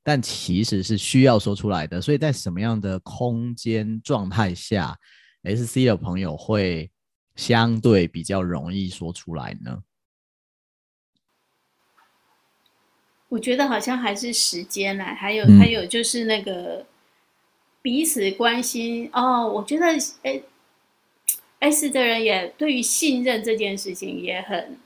[0.04, 2.00] 但其实是需要说出来的。
[2.00, 4.96] 所以在什么样的空间状态下
[5.42, 6.88] ，SC 的朋友会
[7.34, 9.82] 相对比较容易说出来呢？
[13.30, 16.86] 我觉得好像还是时间来，还有、嗯、还有就是那个
[17.82, 19.48] 彼此关心哦。
[19.48, 20.14] 我觉得 S
[21.58, 24.78] S 的人也对于信任这件事情也很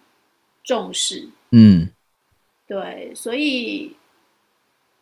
[0.64, 1.28] 重视。
[1.50, 1.90] 嗯，
[2.66, 3.94] 对，所以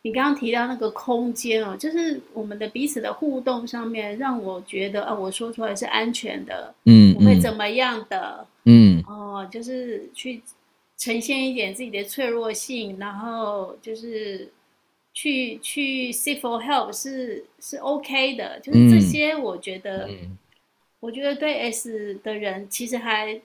[0.07, 10.41] 你刚刚提到那个空间哦，就是我们的彼此的互动上面，让我觉得啊、哦，我说出来是安全的，嗯，不会怎么样的，嗯，哦，就是去。
[10.99, 14.51] 呈现一点自己的脆弱性，然后就是
[15.13, 20.35] 去去 seek for help 是是 OK 的，就是这些我觉得，嗯、
[20.99, 23.39] 我觉得对 S 的人其实还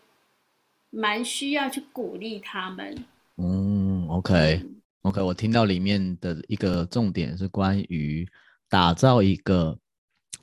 [0.88, 3.04] 蛮需要去鼓励他们。
[3.36, 4.62] 嗯，OK，OK，、
[5.02, 8.28] OK，我听到里面的一个重点是关于
[8.68, 9.76] 打造一个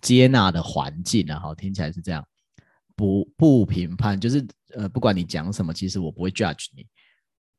[0.02, 2.26] 接纳的环境啊，好，听起来是这样，
[2.96, 4.46] 不不评判，就是
[4.76, 6.86] 呃，不管你讲什么，其实我不会 judge 你。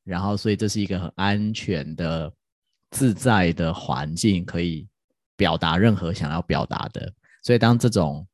[0.05, 2.31] 然后，所以这是一个很安全的、
[2.91, 4.87] 自在的环境，可以
[5.37, 7.11] 表达任何想要表达的。
[7.43, 8.27] 所以，当这种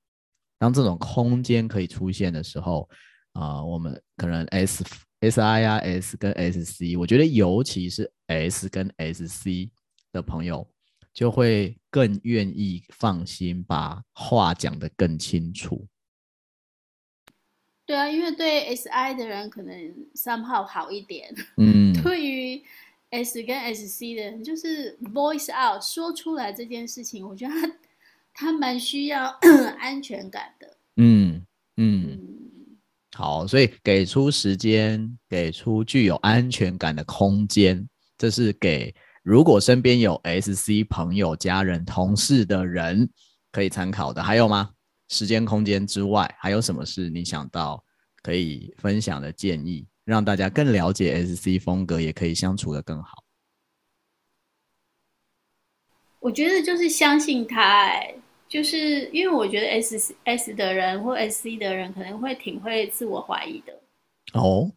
[0.58, 2.88] 当这种空间可以出现的时候，
[3.32, 4.84] 啊、呃，我们可能 S
[5.20, 9.70] S I 啊，S 跟 S C，我觉得尤其是 S 跟 S C
[10.12, 10.68] 的朋友，
[11.12, 15.86] 就会更愿意放心把话讲得更清楚。
[17.86, 19.74] 对啊，因为对 S I 的人可能
[20.14, 22.62] somehow 好一点，嗯， 对于
[23.10, 27.76] S 跟 S C 的人，就是 voice out 说出来这件事情，我觉得他
[28.34, 29.26] 他蛮需要
[29.78, 31.46] 安全感的，嗯
[31.76, 32.05] 嗯，嗯
[33.16, 37.88] 好，所以给出时间，给出具有安全感的空间，
[38.18, 43.08] 这是给如果身边有 S C 朋友、家人、同事的人
[43.50, 44.70] 可以参考的，还有吗？
[45.08, 47.82] 时间空间之外，还有什么是你想到
[48.22, 53.24] 可以分享的建议，让大家更了解 SC 风格，也可以相处得更好？
[56.20, 57.90] 我觉得就是相信他，
[58.56, 63.74] 就是因为我觉得 S S 的人或 S C 的人可能会挺会自我怀疑的。
[64.32, 64.72] 哦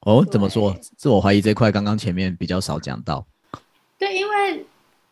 [0.00, 0.76] 哦，怎么说？
[0.98, 3.24] 自我怀疑这块，刚刚前面比较少讲到。
[3.96, 4.66] 对，因为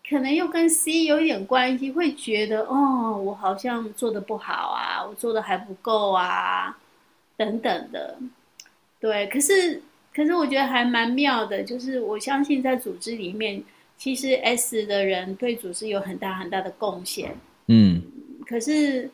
[0.09, 6.77] 可能又跟 C 有一点关系，会觉得哦，我好像做的不好啊，我做的还不够啊，
[7.37, 8.19] 等等的。
[8.99, 9.81] 对，可是
[10.13, 13.63] 可是我觉得还蛮妙的，就是我相信在组织里面，
[13.97, 17.37] 其实 S 的人对组织有很大很大的贡献。
[17.73, 18.03] 嗯，
[18.45, 19.09] 可是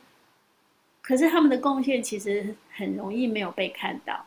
[1.03, 4.25] 可是他们的贡献其实很容易没有被看到。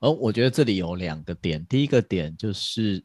[0.00, 1.64] 哦，我觉得这里有两个点。
[1.66, 3.00] 第一个点就是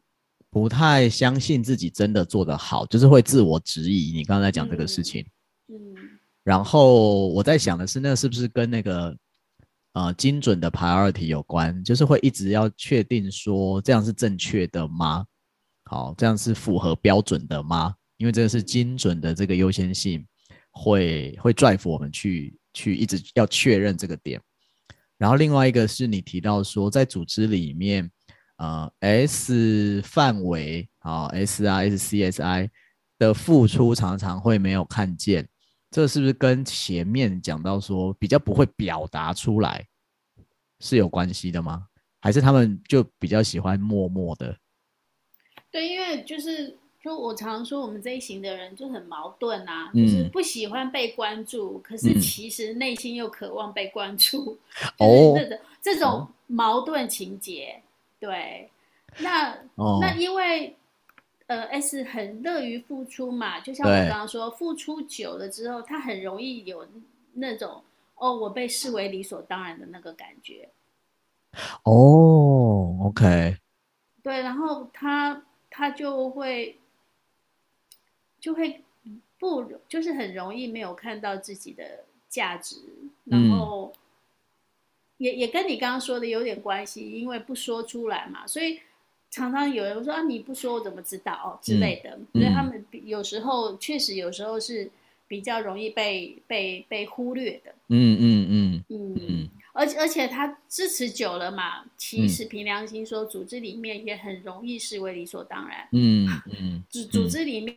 [0.50, 4.10] 不太相信自己真的做得好，就是会自我质疑。
[4.12, 5.24] 你刚才讲这个事情，
[5.68, 9.16] 嗯，嗯，然后我在想的是，那是不是跟那个
[9.92, 11.82] 呃精准的 priority 有关？
[11.84, 15.24] 就是会一直要确定说这样是正确的吗？
[15.84, 17.94] 好，这样是符合标准的吗？
[18.22, 20.24] 因为这个是精准的这个优先性
[20.70, 24.40] 会，会会 drive 我们去去一直要确认这个点。
[25.18, 28.08] 然后另外一个是你提到说，在组织里面，
[28.58, 32.70] 呃，S 范围啊，S 啊，S C S I
[33.18, 35.48] 的付出常常会没有看见，
[35.90, 39.84] 这是不是跟前面讲到说比较不会表达出来
[40.78, 41.88] 是有关系的吗？
[42.20, 44.56] 还是他们就比较喜欢默默的？
[45.72, 46.78] 对，因为就是。
[47.02, 54.56] 就我常说，我们这一型的人就很矛盾啊，嗯、就是不喜欢被关注，可是其实内心又渴望被关注，
[54.98, 57.82] 哦、嗯， 就是这种这种矛盾情节。
[58.20, 58.70] 对，
[59.18, 60.76] 那、哦、那因为
[61.48, 66.86] 呃 S 很乐于付出嘛，就像我刚刚说，付出久了之后，他很容易有
[67.32, 67.82] 那种
[68.14, 70.68] 哦，我被视为理所当然的那个感觉。
[71.82, 73.56] 哦，OK。
[74.22, 76.78] 对，然后他他就会。
[78.42, 78.82] 就会
[79.38, 82.76] 不就是很容易没有看到自己的价值，
[83.24, 83.92] 然后
[85.18, 88.80] 也也跟你刚刚说的有点关系，因为不说出来嘛，所以
[89.30, 94.90] 常常有人说啊，你不说我怎么知道哦之类的，所以他们有时候确实有时候是
[95.28, 97.72] 比较容易被被被忽略的。
[97.88, 98.84] 嗯嗯嗯。
[98.88, 105.88] 嗯嗯，而且而且他支持久了嘛，其实凭良心说，组织里面也很容易视为理所当然。
[105.92, 106.28] 嗯
[106.58, 107.76] 嗯，组组织里面。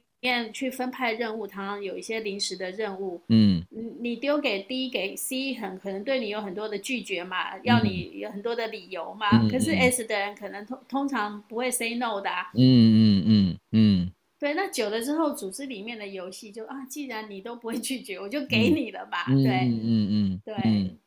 [0.53, 3.21] 去分派任务，常常有一些临时的任务。
[3.29, 3.63] 嗯，
[3.99, 9.27] 你丢给 D 给 C，很可能对你有很多的拒绝嘛，嗯、要你有很多的理由嘛。
[9.41, 12.51] 嗯、可是 S 的人可能通通常不会 say no 的、啊。
[12.55, 14.11] 嗯嗯嗯嗯。
[14.37, 19.25] 对，那久了之后，组织里面的游戏就啊，既然你都不会拒绝，我就给你了吧。
[19.29, 20.55] 嗯、对，嗯嗯嗯，对。
[20.55, 20.97] 嗯、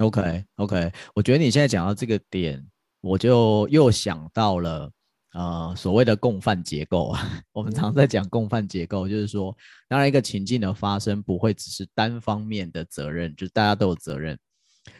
[0.00, 2.64] OK OK，我觉得你现在讲到这个点，
[3.00, 4.90] 我就又想到了。
[5.38, 7.22] 呃，所谓的共犯结构啊，
[7.54, 9.56] 我们常在讲共犯结构，就是说，
[9.88, 14.36] 当然一个情境的发生不会只是单方面的责任，就是大家都有责任。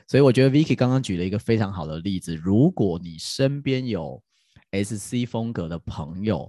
[0.06, 4.22] 所以我觉得 Vicky 刚刚举了一个非常好的例子，如果你身边有
[4.70, 6.48] SC 风格的朋友，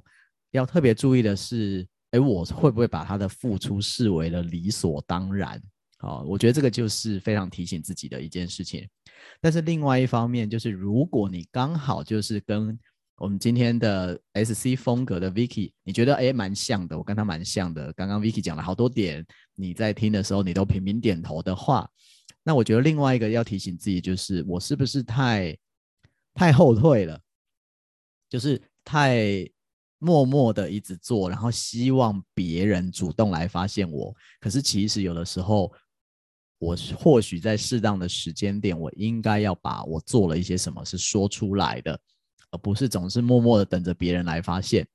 [0.51, 5.59] 要特别注意的是，哎，我会不会把他的付出视为了理所当然？
[5.97, 8.87] 好，我觉得这个就是非常提醒自己的一件事情。
[9.41, 12.77] 但是另外一方面，就是如果你刚好就是跟
[13.19, 17.91] 我们今天的 SC 风格的 Vicky，你觉得哎蛮像的，我跟他蛮像的。
[17.91, 21.89] 刚刚 Vicky 讲了好多点，你在听的时候你都频频点头的话，
[22.43, 25.57] 那我觉得另外一个要提醒自己就是，我是不是太
[26.33, 27.19] 太后退了？
[28.29, 29.45] 就是太
[29.97, 34.15] 默默的一直做，然后希望别人主动来发现我。
[34.39, 35.69] 可是其实有的时候，
[36.57, 41.99] 我或许在适当的时间点，我应该要把我做了一些什么是说出来的。
[42.51, 44.87] 而不是总是默默的等着别人来发现，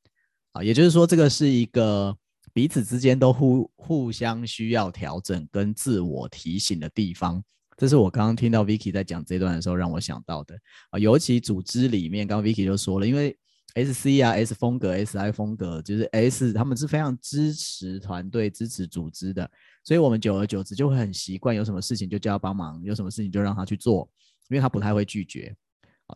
[0.53, 2.17] 啊，也就是说，这个是一个
[2.53, 7.43] 彼此之间都互互相需要调整跟自我提醒的地方。
[7.77, 10.57] 这是我刚刚听到 Vicky 在讲这段的时候让我想到的
[10.91, 13.37] 啊，尤其组织里面，刚刚 Vicky 就说了，因为
[13.75, 19.51] SC 啊 S 风格 SI 风格就是 S 他们是非常支持团队、支持组织的，
[19.83, 24.09] 所以我们久而久之就会很习惯，有什么事情就叫他帮忙，有什么事情就让他去做，
[24.49, 25.53] 因为他不太会拒绝。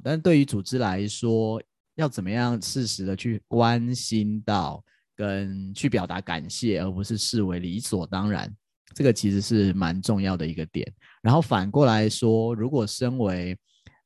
[0.05, 1.61] 但对于组织来说，
[1.97, 4.83] 要怎么样适时的去关心到
[5.17, 8.55] 跟去表达感谢，而不是视为理所当然，
[8.95, 10.87] 这个其实是蛮重要的一个点。
[11.23, 13.59] 然后反过来说，如果身为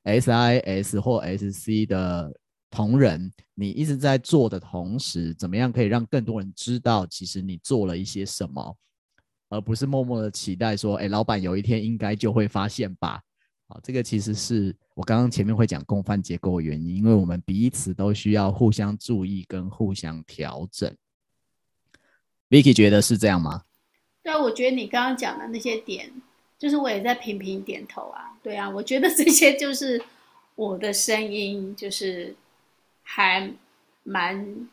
[0.05, 2.33] SIS 或 SC 的
[2.71, 8.77] 同仁，你一直在做的同时，怎么样可以让更多人知道，其实你做了一些什么，
[9.51, 13.21] 而不是默默的期待说，哎，老板有一天应该就会发现吧。
[13.73, 20.95] 好，这个其实是我刚刚前面会讲共犯结构的原因，因为我们彼此都需要互相注意跟互相调整。
[22.51, 23.63] Vicky 觉得是这样吗？
[24.23, 26.13] 对啊，我觉得你刚刚讲的那些点，
[26.59, 28.37] 就是我也在频频点头啊。
[28.43, 30.03] 对啊，我觉得这些就是
[30.55, 32.37] 我的声音，就是
[33.03, 33.51] 还
[34.03, 34.69] 蛮，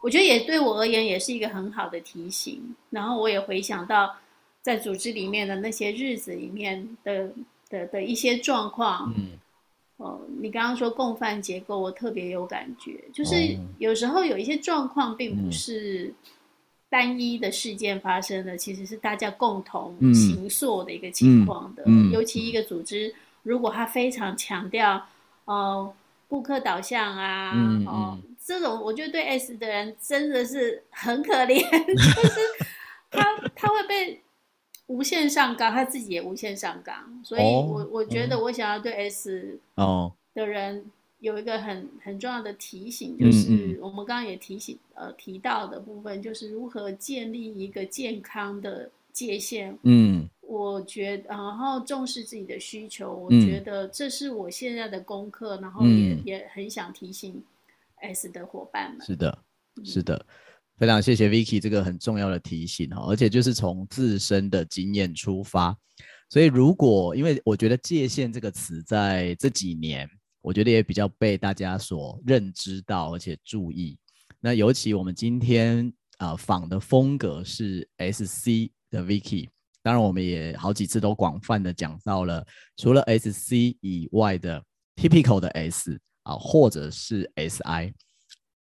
[0.00, 2.76] 我觉得也对我而言也是一个很好的提醒。
[2.90, 4.14] 然后我也回想到
[4.62, 7.32] 在组织里面的那些日子里面的
[7.74, 9.12] 的的一些状况。
[9.16, 9.38] 嗯。
[9.96, 16.12] 哦，你刚刚说共犯结构，我特别有感觉，就是有时候有一些状况并不是
[16.90, 21.84] 单一的事件发生的，嗯、其实是大家共同行塑的一个情况的。
[21.84, 23.14] 嗯嗯嗯、尤其一个组织，
[23.44, 25.00] 如果他非常强调
[25.44, 25.94] 呃
[26.26, 27.54] 顾客导向啊，
[27.86, 32.40] 哦，这种我觉得对 S 的人真的是很可怜， 就是
[33.12, 33.22] 他
[33.54, 34.23] 他会被。
[34.86, 40.12] 无限上纲，他自己也无限上纲，所以我，我我觉得我想要对 S 哦。
[40.34, 40.84] 的人
[41.20, 49.78] 有一个很很重要的提醒，就是我们刚刚也提醒呃提到的部分，就是如何建立一个健康的界限。
[49.84, 57.42] 嗯，我觉得，然后重视自己的需求，我觉得这是我现在的功课，然后也也很想提醒
[57.96, 59.06] S 的伙伴们。
[59.06, 59.38] 是的，
[59.82, 60.26] 是的。
[60.76, 65.76] 非常谢谢 Vicky 这个很重要的提醒哈，而且就是从自身的经验出发，
[66.28, 70.08] 所以如果因为我觉得界限这个词在这几年，
[70.40, 73.96] 我觉得也比较被大家所认知到，而且注意。
[74.40, 79.48] 那尤其我们今天啊访的风格是 SC 的 Vicky，
[79.80, 82.44] 当然我们也好几次都广泛的讲到了，
[82.76, 84.62] 除了 SC 以外的
[84.96, 87.92] Typical 的 S 啊，或者是 SI。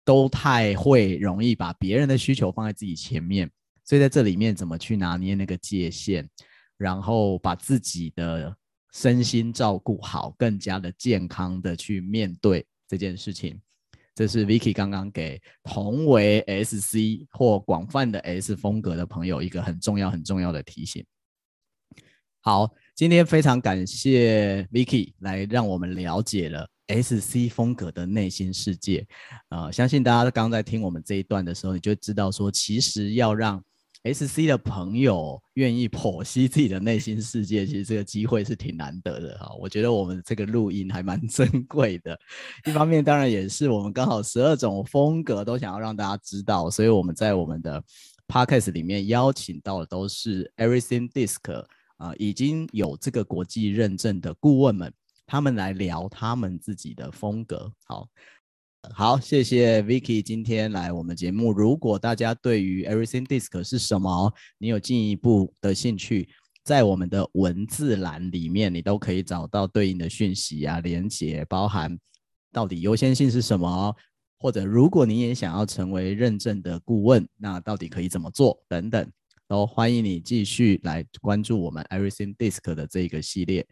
[0.05, 3.51] 都太会容易把别人的需求放在自己前面，
[3.85, 6.29] 所以在这里面怎么去拿捏那个界限，
[6.77, 8.57] 然后把自己的
[8.93, 13.61] 身心照顾好，更加的健康的去面对这件事情，
[14.15, 21.05] 这是 Vicky 刚刚给同为 SC 或广泛的 S 风格的朋友一个很重要很重要的提醒。
[22.41, 26.69] 好，今天非常感谢 Vicky 来让我们了解了。
[27.01, 29.07] SC 风格的内心世界，
[29.49, 33.63] 呃，相信大家刚刚在听我们这一段的时候，你就知道说，其实要让
[34.05, 39.55] SC 的朋友愿意剖析自己的内心世界， 其实这个机会是挺难得的哈。
[39.61, 42.19] 我觉得我们这个录音还蛮珍贵的，
[42.67, 47.83] 一方面当然也是我们刚好十二种风格都想要让大家知道，所以我们在我们的
[48.27, 51.61] Podcast 里面邀请到的都是 Everything DiSC
[51.99, 54.93] 啊、呃，已经有这个国际认证的顾问们。
[55.27, 58.09] 他们来聊他们自己的风格，好，
[58.93, 61.53] 好，谢谢 Vicky 今天来我们节目。
[61.53, 66.29] 如果大家对于 Everything DiSC 是什么，你有进一步的兴趣，
[66.65, 71.99] 在我们的文字栏里面，你都可以找到对应的讯息啊、连结，包含
[72.53, 73.97] 到底优先性是什么，
[74.39, 79.11] 或者如果你也想要成为认证的顾问，那到底可以怎么做等等，
[79.49, 83.67] 都欢迎你继续来关注我们 Everything DiSC 的这个系列。